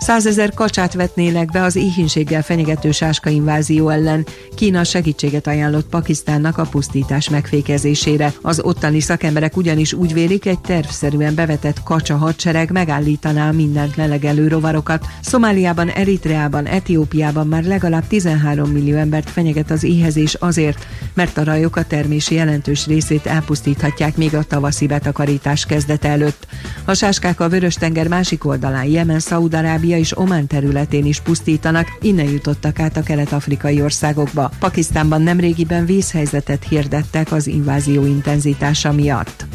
[0.00, 4.26] Százezer kacsát vetnének be az éhínséggel fenyegető sáska invázió ellen.
[4.54, 8.32] Kína segítséget ajánlott Pakisztánnak a pusztítás megfékezésére.
[8.42, 15.06] Az ottani szakemberek ugyanis úgy vélik, egy tervszerűen bevetett kacsa hadsereg megállítaná mindent lelegelő rovarokat.
[15.20, 21.76] Szomáliában, Eritreában, Etiópiában már legalább 13 millió embert fenyeget az éhezés azért, mert a rajok
[21.76, 26.46] a termési jelentős részét elpusztíthatják még a tavaszi betakarítás kezdete előtt.
[26.84, 32.80] A sáskák a Vörös-tenger másik oldalán, Jemen, Szaudarábia és Omán területén is pusztítanak, innen jutottak
[32.80, 34.50] át a kelet-afrikai országokba.
[34.58, 39.46] Pakisztánban nemrégiben vízhelyzetet hirdettek az invázió intenzitása miatt.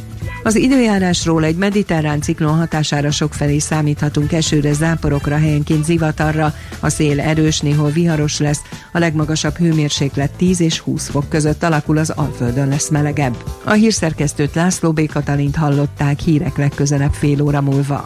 [0.44, 6.54] Az időjárásról egy mediterrán ciklon hatására sokfelé számíthatunk esőre, záporokra, helyenként zivatarra.
[6.80, 11.98] A szél erős, néhol viharos lesz, a legmagasabb hőmérséklet 10 és 20 fok között alakul,
[11.98, 13.36] az Alföldön lesz melegebb.
[13.64, 15.06] A hírszerkesztőt László B.
[15.06, 18.06] Katalint hallották hírek legközelebb fél óra múlva.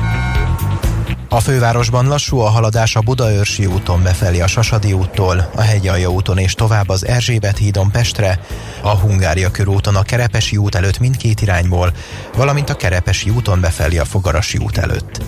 [1.33, 6.37] a fővárosban lassú a haladás a Budaörsi úton befelé a Sasadi úttól, a Hegyalja úton
[6.37, 8.39] és tovább az Erzsébet hídon Pestre,
[8.81, 11.93] a Hungária körúton a Kerepesi út előtt mindkét irányból,
[12.35, 15.23] valamint a Kerepesi úton befelé a Fogarasi út előtt.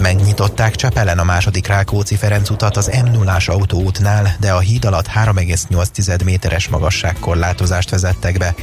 [0.00, 6.24] Megnyitották Csepelen a második Rákóczi-Ferenc utat az m 0 autóútnál, de a híd alatt 3,8
[6.24, 8.54] méteres magasságkorlátozást vezettek be.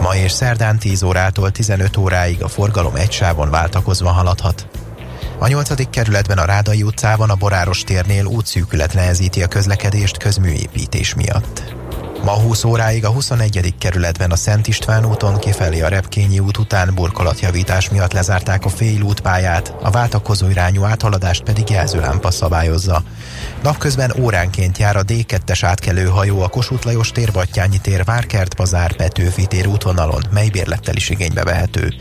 [0.00, 4.85] Ma és szerdán 10 órától 15 óráig a forgalom egy sávon váltakozva haladhat.
[5.38, 5.90] A 8.
[5.90, 11.85] kerületben a Rádai utcában a Boráros térnél útszűkület nehezíti a közlekedést közműépítés miatt.
[12.22, 13.74] Ma 20 óráig a 21.
[13.78, 19.74] kerületben a Szent István úton kifelé a Repkényi út után burkolatjavítás miatt lezárták a félútpályát,
[19.82, 23.02] a váltakozó irányú áthaladást pedig jelzőlámpa szabályozza.
[23.62, 28.96] Napközben óránként jár a D2-es átkelő hajó a Kossuth Lajos tér, Battyányi tér, Várkert, Bazár,
[28.96, 31.94] Petőfi tér útvonalon, mely bérlettel is igénybe vehető.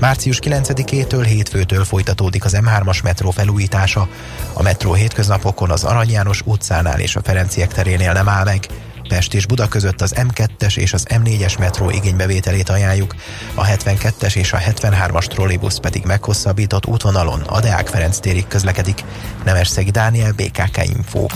[0.00, 4.08] Március 9-től hétfőtől folytatódik az M3-as metró felújítása.
[4.52, 8.66] A metró hétköznapokon az Arany János utcánál és a Ferenciek terénél nem áll meg,
[9.12, 13.14] Pest és Buda között az M2-es és az M4-es metró igénybevételét ajánljuk,
[13.54, 19.04] a 72-es és a 73-as trollibusz pedig meghosszabbított útvonalon a Deák Ferenc térig közlekedik.
[19.44, 21.26] Nemesszegi Dániel, BKK Info.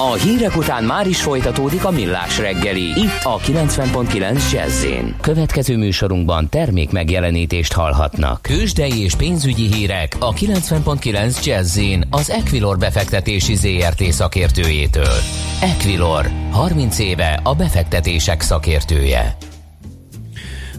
[0.00, 2.82] A hírek után már is folytatódik a millás reggeli.
[2.82, 4.86] Itt a 90.9 jazz
[5.20, 8.42] Következő műsorunkban termék megjelenítést hallhatnak.
[8.42, 11.78] Kősdei és pénzügyi hírek a 90.9 jazz
[12.10, 15.18] az Equilor befektetési ZRT szakértőjétől.
[15.60, 19.36] Equilor, 30 éve a befektetések szakértője.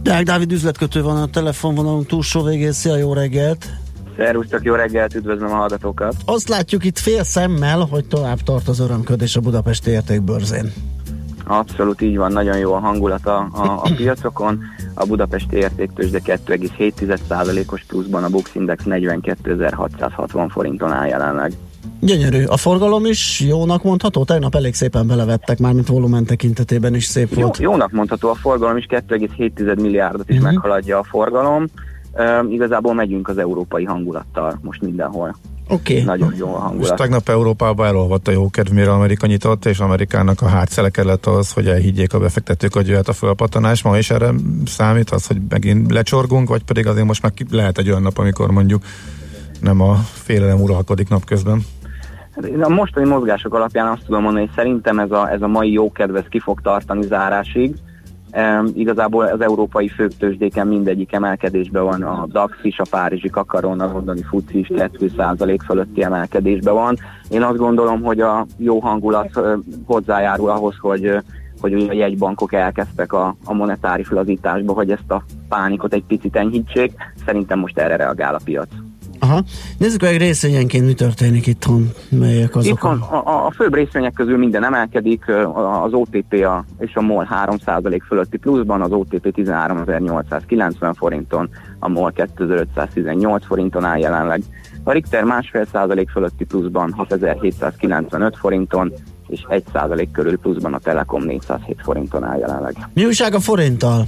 [0.01, 2.71] Deák Dávid üzletkötő van a telefonvonalunk túlsó végén.
[2.71, 3.88] Szia, jó reggelt!
[4.19, 6.15] Szervusztok, jó reggelt, üdvözlöm a hallgatókat!
[6.25, 10.73] Azt látjuk itt fél szemmel, hogy tovább tart az örömködés a Budapesti értékbörzén.
[11.45, 14.59] Abszolút így van, nagyon jó a hangulat a, a, a piacokon.
[14.93, 21.53] A Budapesti értéktősde 2,7%-os pluszban, a Bux Index 42.660 forinton áll jelenleg.
[21.99, 22.43] Gyönyörű.
[22.43, 24.23] A forgalom is jónak mondható?
[24.23, 27.57] Tegnap elég szépen belevettek, már mint volumen tekintetében is szép volt.
[27.57, 30.51] Jó, jónak mondható a forgalom is, 2,7 milliárdot is uh-huh.
[30.51, 31.67] meghaladja a forgalom.
[32.13, 35.35] Uh, igazából megyünk az európai hangulattal most mindenhol.
[35.69, 35.93] Oké.
[35.93, 36.05] Okay.
[36.05, 36.91] Nagyon jó a hangulat.
[36.91, 41.25] És tegnap Európában elolvadt a jó kedv, mire Amerika nyitott, és Amerikának a hátszele kellett
[41.25, 43.83] az, hogy elhiggyék a befektetők, hogy jöhet a fölpatanás.
[43.83, 44.31] Ma is erre
[44.65, 48.51] számít az, hogy megint lecsorgunk, vagy pedig azért most már lehet egy olyan nap, amikor
[48.51, 48.81] mondjuk
[49.61, 51.61] nem a félelem uralkodik napközben?
[52.61, 55.91] A mostani mozgások alapján azt tudom mondani, hogy szerintem ez a, ez a mai jó
[55.91, 57.75] kedvez ki fog tartani zárásig.
[58.31, 63.91] E, igazából az európai főtősdéken mindegyik emelkedésben van, a DAX is, a Párizsi Kakaron, a
[63.91, 66.97] londoni FUCI is 2% fölötti emelkedésben van.
[67.29, 69.39] Én azt gondolom, hogy a jó hangulat
[69.85, 71.21] hozzájárul ahhoz, hogy
[71.61, 76.93] hogy a jegybankok elkezdtek a, a monetáris lazításba, hogy ezt a pánikot egy picit enyhítsék.
[77.25, 78.88] Szerintem most erre reagál a piac.
[79.19, 79.43] Aha.
[79.77, 82.71] Nézzük meg részvényenként mi történik itthon, melyek azok.
[82.71, 85.27] Itthon a, a, a főbb részvények közül minden emelkedik,
[85.83, 92.11] az OTP a, és a MOL 3% fölötti pluszban, az OTP 13.890 forinton, a MOL
[92.11, 94.41] 2518 forinton áll jelenleg.
[94.83, 98.93] A Richter másfél százalék fölötti pluszban 6795 forinton,
[99.27, 102.75] és 1 százalék körül pluszban a Telekom 407 forinton áll jelenleg.
[102.93, 104.07] Mi újság a forinttal?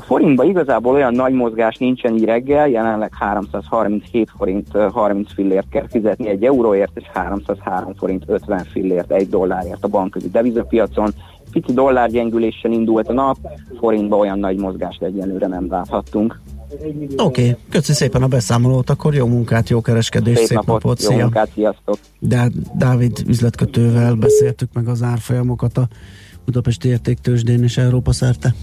[0.00, 5.88] A forintban igazából olyan nagy mozgás nincsen így reggel, jelenleg 337 forint 30 fillért kell
[5.88, 11.10] fizetni egy euróért, és 303 forint 50 fillért egy dollárért a bankközi devizapiacon.
[11.52, 13.36] Pici dollárgyengüléssel indult a nap,
[13.78, 16.40] forintban olyan nagy mozgást egyenlőre nem láthattunk.
[17.16, 17.56] Oké, okay.
[17.70, 21.16] köszi szépen a beszámolót, akkor jó munkát, jó kereskedést, szép, szép napot, napot szia.
[21.16, 21.98] Jó munkát, sziasztok!
[22.18, 25.88] De Dávid üzletkötővel beszéltük meg az árfolyamokat a
[26.44, 28.54] Budapesti Értéktősdén és Európa szerte.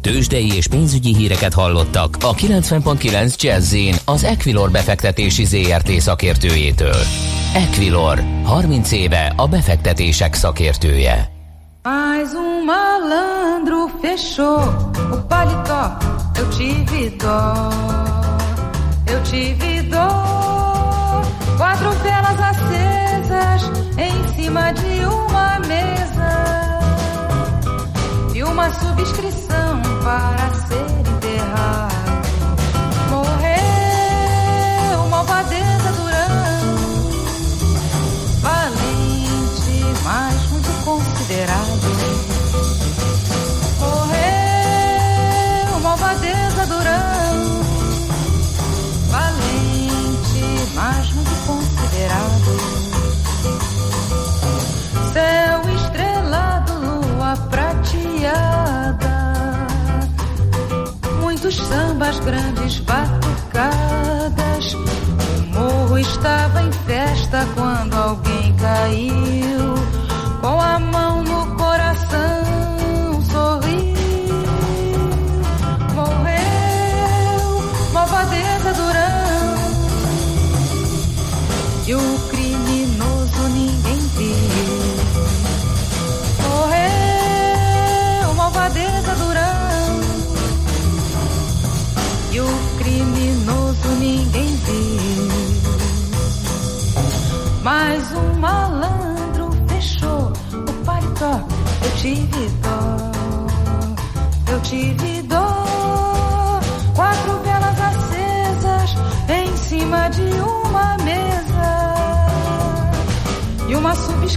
[0.00, 7.00] Tőzsdei és pénzügyi híreket hallottak a 90.9 jazz az Equilor befektetési ZRT szakértőjétől.
[7.54, 11.36] Equilor, 30 éve a befektetések szakértője.
[11.82, 14.58] Mais um malandro fechou
[15.12, 15.96] o paletó,
[16.36, 17.38] eu tive dó,
[19.12, 20.08] eu tive dó.
[21.56, 23.62] Quatro velas acesas
[23.96, 26.57] em cima de uma mesa
[28.50, 31.97] uma subscrição para ser enterrado.
[62.20, 63.17] grandes batalhas.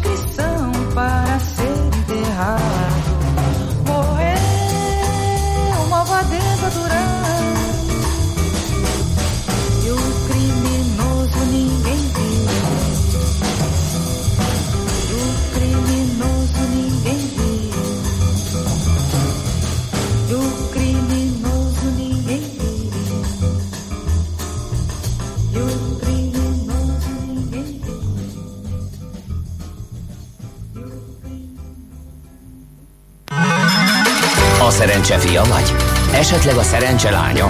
[0.03, 0.50] Uma
[34.91, 35.71] szerencse fia vagy?
[36.13, 37.45] Esetleg a szerencse lánya?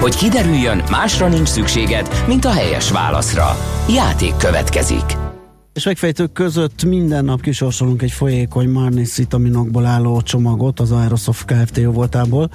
[0.00, 3.56] Hogy kiderüljön, másra nincs szükséged, mint a helyes válaszra.
[3.88, 5.16] Játék következik.
[5.72, 11.76] És megfejtők között minden nap kisorsolunk egy folyékony Marnis vitaminokból álló csomagot az Aerosoft Kft.
[11.76, 12.50] jóvoltából.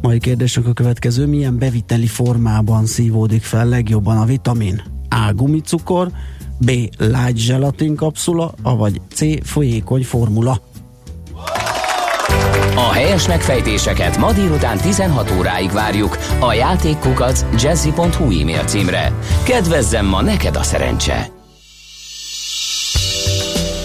[0.00, 4.82] Mai kérdésünk a következő, milyen beviteli formában szívódik fel legjobban a vitamin?
[5.08, 5.32] A.
[5.34, 6.10] Gumicukor,
[6.58, 6.70] B.
[6.98, 9.46] Lágy zselatin kapszula, avagy C.
[9.46, 10.60] Folyékony formula.
[12.76, 19.12] A helyes megfejtéseket ma délután 16 óráig várjuk a játékkukac jazzy.hu e-mail címre.
[19.44, 21.28] Kedvezzem ma neked a szerencse!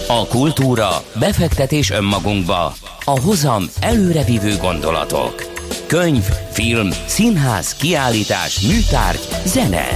[0.08, 2.74] A kultúra, befektetés önmagunkba,
[3.04, 5.44] a hozam előrevívő gondolatok.
[5.86, 9.88] Könyv, film, színház, kiállítás, műtárgy, zene.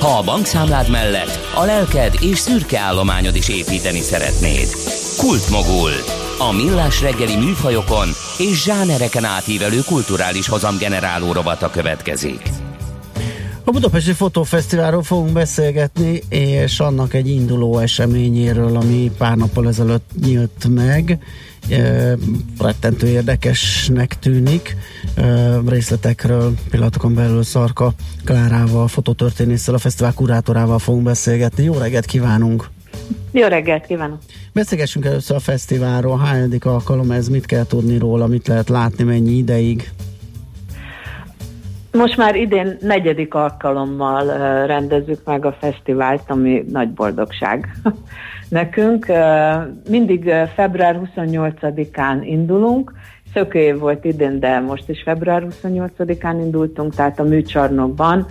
[0.00, 4.68] Ha a bankszámlád mellett a lelked és szürke állományod is építeni szeretnéd.
[5.16, 6.17] Kultmogul.
[6.40, 12.50] A millás reggeli műfajokon és zsánereken átívelő kulturális hozamgeneráló rovata következik.
[13.64, 20.66] A Budapesti Fotófesztiválról fogunk beszélgetni, és annak egy induló eseményéről, ami pár nappal ezelőtt nyílt
[20.68, 21.18] meg.
[21.68, 22.14] E,
[22.58, 24.76] rettentő érdekesnek tűnik.
[25.14, 27.92] E, részletekről pillanatokon belül Szarka
[28.24, 31.64] Klárával, fototörténésszel, a fesztivál kurátorával fogunk beszélgetni.
[31.64, 32.70] Jó reggelt kívánunk!
[33.30, 34.18] Jó reggelt kívánok!
[34.52, 36.18] Beszélgessünk először a fesztiválról.
[36.18, 37.28] Hányadik alkalom ez?
[37.28, 38.26] Mit kell tudni róla?
[38.26, 39.04] Mit lehet látni?
[39.04, 39.90] Mennyi ideig?
[41.92, 44.26] Most már idén negyedik alkalommal
[44.66, 47.76] rendezzük meg a fesztivált, ami nagy boldogság
[48.48, 49.06] nekünk.
[49.90, 52.92] Mindig február 28-án indulunk,
[53.34, 58.26] szökőév volt idén, de most is február 28-án indultunk, tehát a műcsarnokban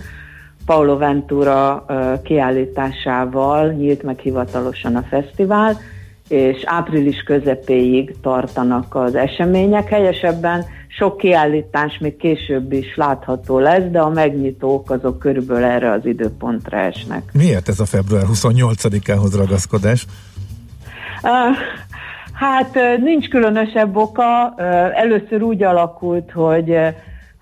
[0.68, 1.84] Paulo Ventura
[2.22, 5.80] kiállításával nyílt meg hivatalosan a fesztivál,
[6.28, 9.88] és április közepéig tartanak az események.
[9.88, 16.06] Helyesebben sok kiállítás még később is látható lesz, de a megnyitók azok körülbelül erre az
[16.06, 17.22] időpontra esnek.
[17.32, 20.06] Miért ez a február 28-ához ragaszkodás?
[21.22, 21.56] Uh,
[22.32, 24.54] hát nincs különösebb oka.
[24.94, 26.76] Először úgy alakult, hogy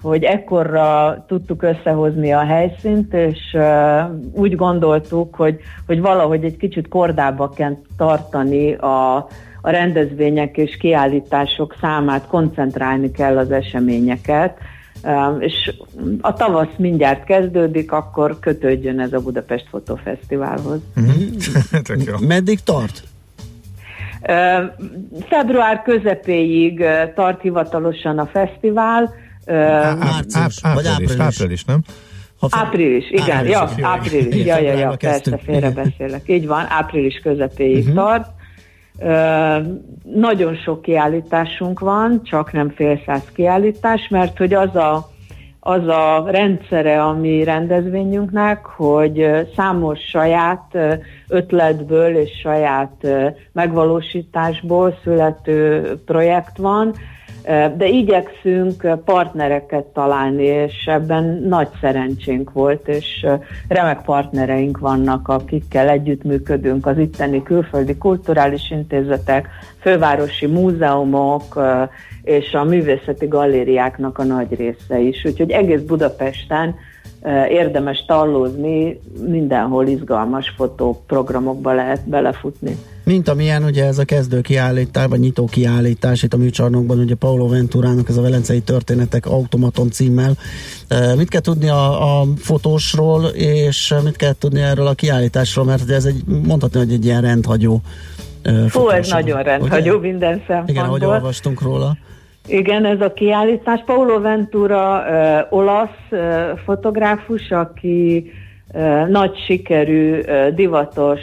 [0.07, 4.01] hogy ekkorra tudtuk összehozni a helyszínt, és uh,
[4.33, 9.17] úgy gondoltuk, hogy, hogy valahogy egy kicsit kordába kell tartani a,
[9.61, 14.59] a rendezvények és kiállítások számát, koncentrálni kell az eseményeket,
[15.03, 15.75] uh, és
[16.21, 20.81] a tavasz mindjárt kezdődik, akkor kötődjön ez a Budapest Fotofesztiválhoz.
[21.01, 22.27] Mm-hmm.
[22.27, 23.03] Meddig tart?
[24.29, 24.87] Uh,
[25.29, 29.15] február közepéig tart hivatalosan a fesztivál,
[29.47, 31.19] Március, vagy április.
[31.19, 31.81] április, nem?
[32.39, 32.61] Ha fel...
[32.61, 36.23] Április, igen, április, ja, jó, április, igen, ja, ja, ja, persze, félrebeszélek.
[36.29, 37.95] Így van, április közepéig uh-huh.
[37.95, 38.35] tart.
[38.99, 39.67] Uh,
[40.15, 45.11] nagyon sok kiállításunk van, csak nem fél száz kiállítás, mert hogy az a,
[45.61, 50.79] az a rendszere a mi rendezvényünknek, hogy számos saját
[51.29, 53.07] ötletből és saját
[53.53, 56.95] megvalósításból születő projekt van,
[57.77, 63.27] de igyekszünk partnereket találni, és ebben nagy szerencsénk volt, és
[63.69, 69.49] remek partnereink vannak, akikkel együttműködünk, az itteni külföldi kulturális intézetek,
[69.81, 71.61] fővárosi múzeumok,
[72.23, 75.25] és a művészeti galériáknak a nagy része is.
[75.25, 76.75] Úgyhogy egész Budapesten
[77.49, 82.77] érdemes tallózni, mindenhol izgalmas fotóprogramokba lehet belefutni.
[83.07, 87.49] Mint amilyen ugye ez a kezdő kiállítás, vagy nyitó kiállítás itt a műcsarnokban, ugye Paulo
[87.49, 90.33] Venturának ez a Velencei Történetek Automaton címmel.
[91.17, 96.05] Mit kell tudni a, a fotósról, és mit kell tudni erről a kiállításról, mert ez
[96.05, 97.81] egy, mondhatni, hogy egy ilyen rendhagyó
[98.69, 100.09] Fú, ez nagyon rendhagyó ugye?
[100.09, 100.75] minden szempontból.
[100.75, 101.97] Igen, ahogy olvastunk róla.
[102.47, 103.83] Igen, ez a kiállítás.
[103.87, 106.21] Paulo Ventura uh, olasz uh,
[106.65, 108.31] fotográfus, aki
[109.09, 110.21] nagy sikerű,
[110.55, 111.21] divatos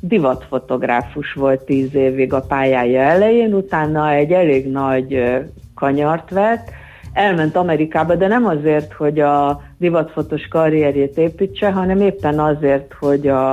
[0.00, 5.34] divatfotográfus volt tíz évig a pályája elején, utána egy elég nagy
[5.74, 6.70] kanyart vett,
[7.12, 13.52] elment Amerikába, de nem azért, hogy a divatfotos karrierjét építse, hanem éppen azért, hogy a,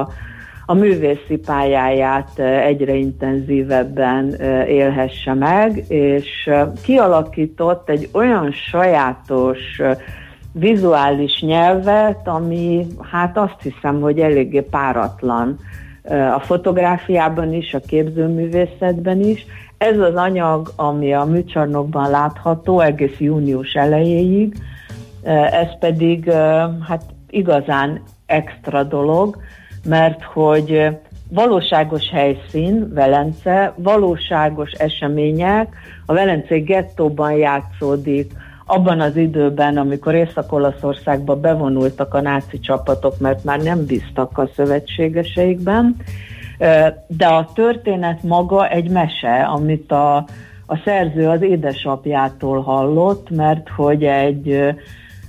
[0.65, 4.33] a művészi pályáját egyre intenzívebben
[4.67, 6.49] élhesse meg, és
[6.81, 9.81] kialakított egy olyan sajátos
[10.53, 15.59] vizuális nyelvet, ami hát azt hiszem, hogy eléggé páratlan
[16.35, 19.45] a fotográfiában is, a képzőművészetben is.
[19.77, 24.55] Ez az anyag, ami a műcsarnokban látható egész június elejéig,
[25.51, 26.31] ez pedig
[26.87, 29.37] hát igazán extra dolog,
[29.85, 30.87] mert hogy
[31.29, 35.75] valóságos helyszín, Velence, valóságos események,
[36.05, 38.31] a Velencei gettóban játszódik,
[38.65, 45.95] abban az időben, amikor Észak-Olaszországba bevonultak a náci csapatok, mert már nem bíztak a szövetségeseikben,
[47.07, 50.15] de a történet maga egy mese, amit a,
[50.65, 54.73] a szerző az édesapjától hallott, mert hogy egy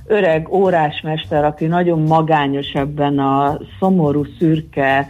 [0.07, 5.09] öreg órásmester, aki nagyon magányos ebben a szomorú, szürke,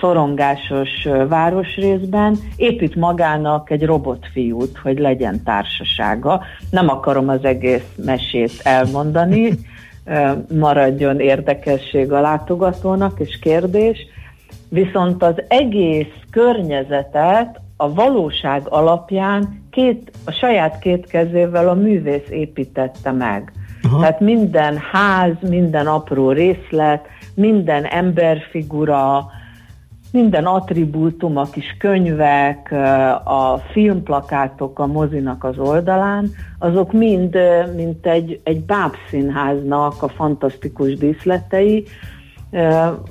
[0.00, 6.42] szorongásos városrészben, épít magának egy robotfiút, hogy legyen társasága.
[6.70, 9.52] Nem akarom az egész mesét elmondani,
[10.58, 13.98] maradjon érdekesség a látogatónak és kérdés,
[14.68, 23.12] viszont az egész környezetet a valóság alapján két, a saját két kezével a művész építette
[23.12, 23.52] meg.
[23.84, 23.98] Aha.
[23.98, 29.26] Tehát minden ház, minden apró részlet, minden emberfigura,
[30.12, 32.72] minden attribútum, a kis könyvek,
[33.24, 37.38] a filmplakátok a mozinak az oldalán, azok mind,
[37.76, 41.84] mint egy, egy bábszínháznak a fantasztikus díszletei,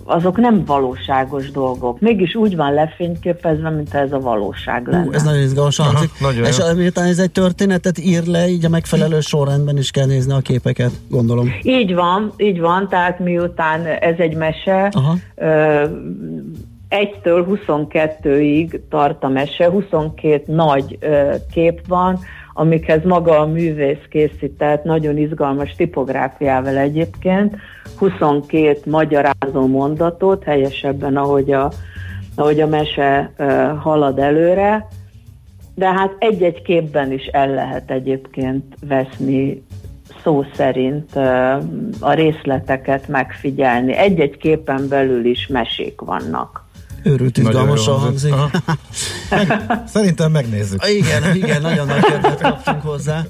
[0.03, 1.99] azok nem valóságos dolgok.
[1.99, 5.07] Mégis úgy van lefényképezve, mint ez a valóság lenne.
[5.07, 6.09] Uh, ez nagyon izgalmas hangzik.
[6.43, 10.39] És miután ez egy történetet ír le, így a megfelelő sorrendben is kell nézni a
[10.39, 11.53] képeket, gondolom.
[11.61, 15.15] Így van, így van, tehát miután ez egy mese, Aha.
[16.89, 20.97] 1-től 22-ig tart a mese, 22 nagy
[21.53, 22.19] kép van,
[22.53, 27.55] amikhez maga a művész készített, nagyon izgalmas tipográfiával egyébként,
[27.97, 31.71] 22 magyarázó mondatot, helyesebben, ahogy a,
[32.35, 33.33] ahogy a mese
[33.79, 34.87] halad előre,
[35.75, 39.63] de hát egy-egy képben is el lehet egyébként veszni
[40.23, 41.15] szó szerint
[41.99, 43.93] a részleteket megfigyelni.
[43.93, 46.62] Egy-egy képen belül is mesék vannak.
[47.03, 48.33] Őrült izgalmasan hangzik.
[49.85, 50.85] Szerintem megnézzük.
[50.99, 53.23] Igen, igen, nagyon nagy kedvet kaptunk hozzá.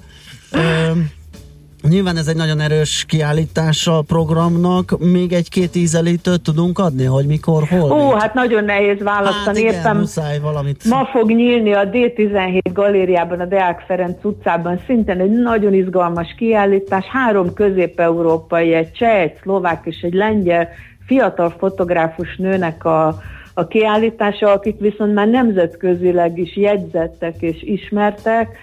[1.90, 5.00] Nyilván ez egy nagyon erős kiállítás a programnak.
[5.00, 7.92] Még egy-két ízelítőt tudunk adni, hogy mikor, hol?
[7.92, 9.64] Ó, hát nagyon nehéz választani.
[9.64, 10.86] Hát igen, Éppen muszáj valamit.
[10.86, 17.06] Ma fog nyílni a D17 galériában, a Deák Ferenc utcában szintén egy nagyon izgalmas kiállítás.
[17.06, 20.70] Három közép-európai, egy cseh, egy szlovák és egy lengyel
[21.06, 23.22] fiatal fotográfus nőnek a
[23.54, 28.58] a kiállítása, akik viszont már nemzetközileg is jegyzettek és ismertek.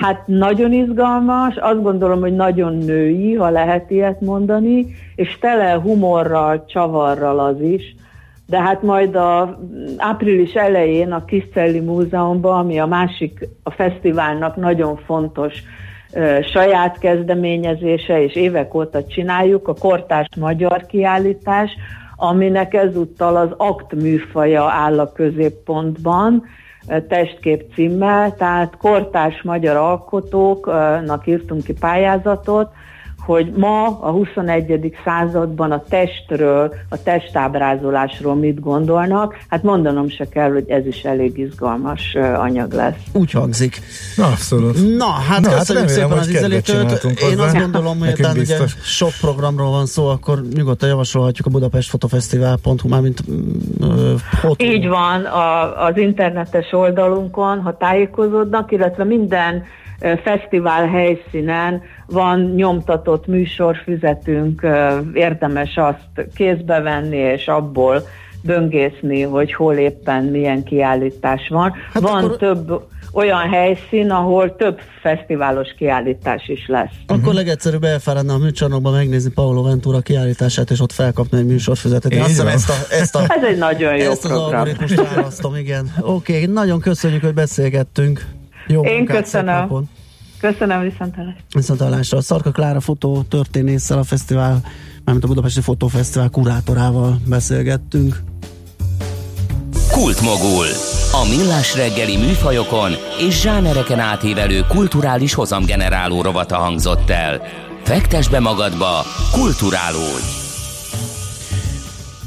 [0.00, 6.64] Hát nagyon izgalmas, azt gondolom, hogy nagyon női, ha lehet ilyet mondani, és tele humorral,
[6.66, 7.94] csavarral az is.
[8.46, 9.58] De hát majd a
[9.96, 15.62] április elején a Kiszelli Múzeumban, ami a másik, a fesztiválnak nagyon fontos
[16.52, 21.70] saját kezdeményezése, és évek óta csináljuk, a Kortárs Magyar Kiállítás,
[22.16, 26.44] aminek ezúttal az akt műfaja áll a középpontban,
[26.86, 32.68] eh, testkép címmel, tehát kortárs magyar alkotóknak írtunk ki pályázatot,
[33.26, 34.96] hogy ma a 21.
[35.04, 39.34] században a testről, a testábrázolásról mit gondolnak.
[39.48, 42.94] Hát mondanom se kell, hogy ez is elég izgalmas anyag lesz.
[43.12, 43.80] Úgy hangzik.
[44.16, 44.96] Na, abszolút.
[44.96, 47.04] Na, hát Na, köszönjük hát szépen az ízelítőt.
[47.30, 51.88] Én azt gondolom, hogy talán ugye sok programról van szó, akkor nyugodtan javasolhatjuk a Budapest
[51.88, 53.22] Fotofesztivál.hu, mármint
[54.40, 54.64] fotó.
[54.64, 59.64] Így van, a, az internetes oldalunkon, ha tájékozódnak, illetve minden
[60.24, 64.66] fesztivál helyszínen van nyomtatott műsorfüzetünk,
[65.14, 68.02] érdemes azt kézbe venni, és abból
[68.42, 71.72] böngészni, hogy hol éppen milyen kiállítás van.
[71.92, 72.36] Hát van akkor...
[72.36, 72.82] több
[73.12, 76.90] olyan helyszín, ahol több fesztiválos kiállítás is lesz.
[77.06, 77.34] Akkor uh-huh.
[77.34, 82.12] legegyszerűbb elfáradna a műcsarnokba megnézni Paolo Ventura kiállítását, és ott felkapni egy műsorfüzetet.
[82.12, 84.44] Én azt hiszem ezt, a, ezt, a, Ez egy nagyon jó ezt program.
[84.44, 85.92] az algoritmust választom, igen.
[86.00, 88.26] Oké, okay, nagyon köszönjük, hogy beszélgettünk.
[88.66, 89.88] Jó Én köszönöm.
[90.40, 91.40] Köszönöm, viszontalásra.
[91.54, 92.20] Viszontalásra.
[92.20, 94.60] Szarka Klára fotó történésszel a fesztivál,
[95.04, 98.22] mármint a Budapesti Fotófesztivál kurátorával beszélgettünk.
[99.90, 100.66] Kultmogul.
[101.12, 102.92] A millás reggeli műfajokon
[103.28, 107.42] és zsánereken átívelő kulturális hozamgeneráló rovata hangzott el.
[107.82, 109.02] Fektes be magadba,
[109.32, 110.44] kulturálódj!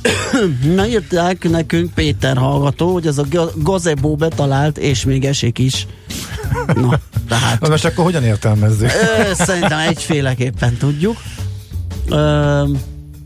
[0.75, 3.25] Na írták nekünk Péter hallgató, hogy ez a
[3.55, 5.87] gazebo betalált, és még esik is.
[6.75, 7.69] Na, tehát...
[7.69, 8.89] Most akkor hogyan értelmezzük?
[8.89, 11.17] Ö, szerintem egyféleképpen tudjuk.
[12.09, 12.15] Ö,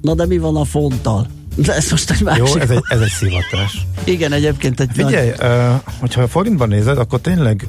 [0.02, 1.28] na de mi van a fonttal?
[1.56, 2.48] De ez most egy másik.
[2.48, 3.88] Jó, ez egy, ez egy szivatás.
[4.04, 5.50] Igen, egyébként egy Figyelj, nagy...
[5.50, 7.68] uh, hogyha a forintban nézed, akkor tényleg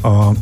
[0.00, 0.34] a, a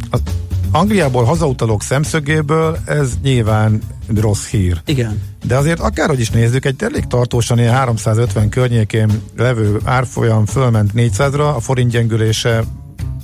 [0.73, 3.83] Angliából hazautalók szemszögéből ez nyilván
[4.21, 4.81] rossz hír.
[4.85, 5.23] Igen.
[5.47, 11.55] De azért akárhogy is nézzük, egy elég tartósan ilyen 350 környékén levő árfolyam fölment 400-ra,
[11.55, 12.65] a forint gyengülése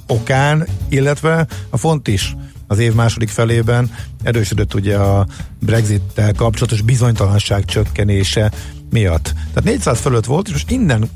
[0.07, 2.37] okán, illetve a font is
[2.67, 3.91] az év második felében
[4.23, 5.27] erősödött ugye a
[5.59, 8.53] Brexit-tel kapcsolatos bizonytalanság csökkenése
[8.91, 9.33] miatt.
[9.33, 11.11] Tehát 400 fölött volt, és most innen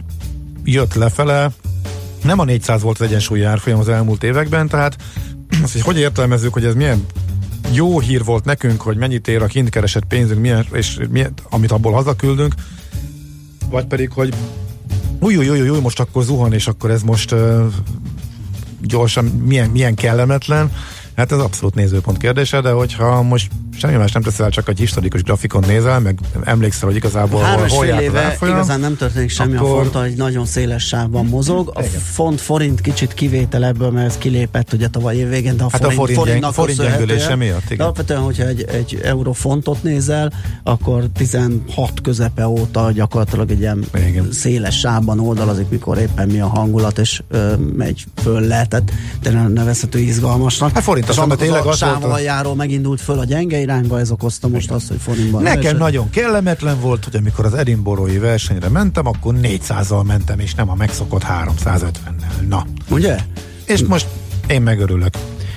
[0.64, 1.50] jött lefele,
[2.22, 4.96] nem a 400 volt az egyensúlyi árfolyam az elmúlt években, tehát
[5.62, 7.06] azt, hogy hogy értelmezzük, hogy ez milyen
[7.72, 11.72] jó hír volt nekünk, hogy mennyit ér a kint keresett pénzünk, milyen, és milyen, amit
[11.72, 12.54] abból hazaküldünk,
[13.70, 14.34] vagy pedig, hogy
[15.20, 17.66] új, új, új, új, most akkor zuhan, és akkor ez most uh,
[18.86, 20.72] gyorsan milyen, milyen kellemetlen.
[21.16, 25.22] Hát ez abszolút nézőpont kérdése, de hogyha most semmi más nem teszel, csak egy historikus
[25.22, 29.86] grafikon nézel, meg emlékszel, hogy igazából Három hol, hol éve igazán nem történik semmi, akkor...
[29.86, 31.72] a font egy nagyon széles sávban mozog.
[31.74, 32.00] A Igen.
[32.00, 35.80] font forint kicsit kivétel ebből, mert ez kilépett ugye tavaly év végén, de a hát
[35.80, 37.64] forint, a forint, forintnak forint gyengülése miatt.
[37.64, 37.76] Igen.
[37.76, 44.32] De alapvetően, hogyha egy, egy eurofontot nézel, akkor 16 közepe óta gyakorlatilag egy ilyen Igen.
[44.32, 49.52] széles sávban oldalazik, mikor éppen mi a hangulat, és ö, megy föl le, tehát tényleg
[49.52, 50.72] nevezhető izgalmasnak.
[50.72, 54.48] Hát forint, és az, tényleg az, az volt, megindult föl a gyenge irányba, ez okozta
[54.48, 55.42] most azt, hogy forintban.
[55.42, 55.78] Nekem leesett.
[55.78, 60.74] nagyon kellemetlen volt, hogy amikor az Edinburghi versenyre mentem, akkor 400-al mentem, és nem a
[60.74, 62.46] megszokott 350-nel.
[62.48, 62.66] Na.
[62.88, 63.16] Ugye?
[63.64, 64.06] És most
[64.46, 65.14] én megörülök.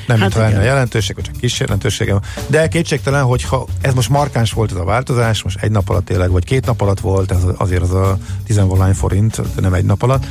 [0.07, 2.19] Nem hát lenne jelentőség, vagy csak kis jelentősége.
[2.47, 6.31] De kétségtelen, hogyha ez most markáns volt ez a változás, most egy nap alatt tényleg,
[6.31, 10.25] vagy két nap alatt volt, ez azért az a tizenvalány forint, nem egy nap alatt.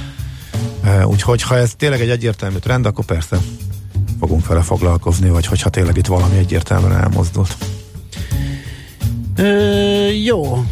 [1.04, 3.38] Úgyhogy ha ez tényleg egy egyértelmű trend, akkor persze
[4.18, 7.56] fogunk vele foglalkozni, vagy hogyha tényleg itt valami egyértelműen elmozdult.
[9.36, 10.64] Ö, jó.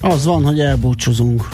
[0.00, 1.48] Az van, hogy elbúcsúzunk.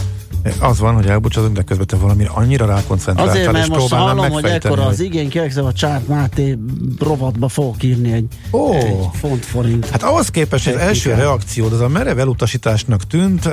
[0.60, 4.44] Az van, hogy elbúcsúzunk, de közben te valami annyira rákoncentráltál, Azért, mert most hallom, hogy
[4.44, 6.58] ekkora az igény, kérlek, a Csárt Máté
[6.98, 8.76] rovatba fogok írni egy, oh.
[8.76, 9.88] egy font forint.
[9.88, 13.48] Hát ahhoz képest az első reakció, az a merev elutasításnak tűnt,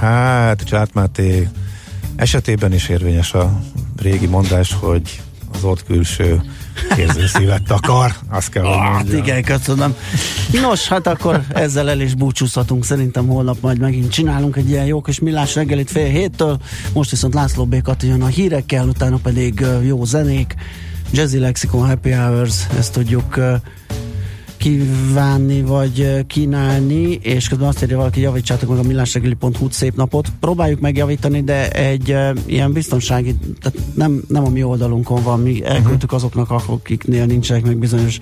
[0.00, 1.48] hát Csárt Máté
[2.16, 3.60] esetében is érvényes a
[3.96, 5.20] régi mondás, hogy
[5.54, 6.42] az ott külső
[7.34, 9.16] szívet akar, azt kell, hogy ah, mondjam.
[9.16, 9.94] Igen, köszönöm.
[10.52, 12.84] Nos, hát akkor ezzel el is búcsúzhatunk.
[12.84, 16.58] Szerintem holnap majd megint csinálunk egy ilyen jó kis millás reggelit fél héttől.
[16.92, 17.82] Most viszont László B.
[18.00, 20.54] jön a hírekkel, utána pedig jó zenék.
[21.12, 23.38] Jazzy Lexicon Happy Hours, ezt tudjuk
[24.62, 30.28] kívánni, vagy kínálni, és közben azt írja valaki, javítsátok meg a millásregeli.hu szép napot.
[30.40, 36.12] Próbáljuk megjavítani, de egy ilyen biztonsági, tehát nem, nem a mi oldalunkon van, mi elküldtük
[36.12, 38.18] azoknak, akiknél nincsenek meg bizonyos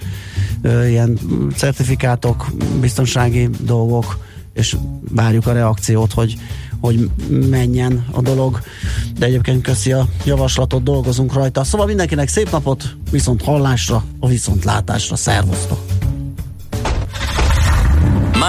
[0.62, 1.18] ilyen
[1.56, 2.46] certifikátok,
[2.80, 4.18] biztonsági dolgok,
[4.54, 4.76] és
[5.14, 6.36] várjuk a reakciót, hogy
[6.80, 7.10] hogy
[7.50, 8.60] menjen a dolog,
[9.18, 11.64] de egyébként köszi a javaslatot, dolgozunk rajta.
[11.64, 15.99] Szóval mindenkinek szép napot, viszont hallásra, a viszontlátásra, szervusztok!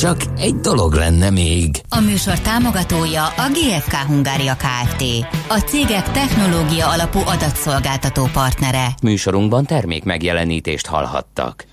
[0.00, 1.82] Csak egy dolog lenne még.
[1.88, 5.02] A műsor támogatója a GFK Hungária Kft.
[5.48, 8.86] A cégek technológia alapú adatszolgáltató partnere.
[9.02, 11.64] Műsorunkban termék megjelenítést hallhattak.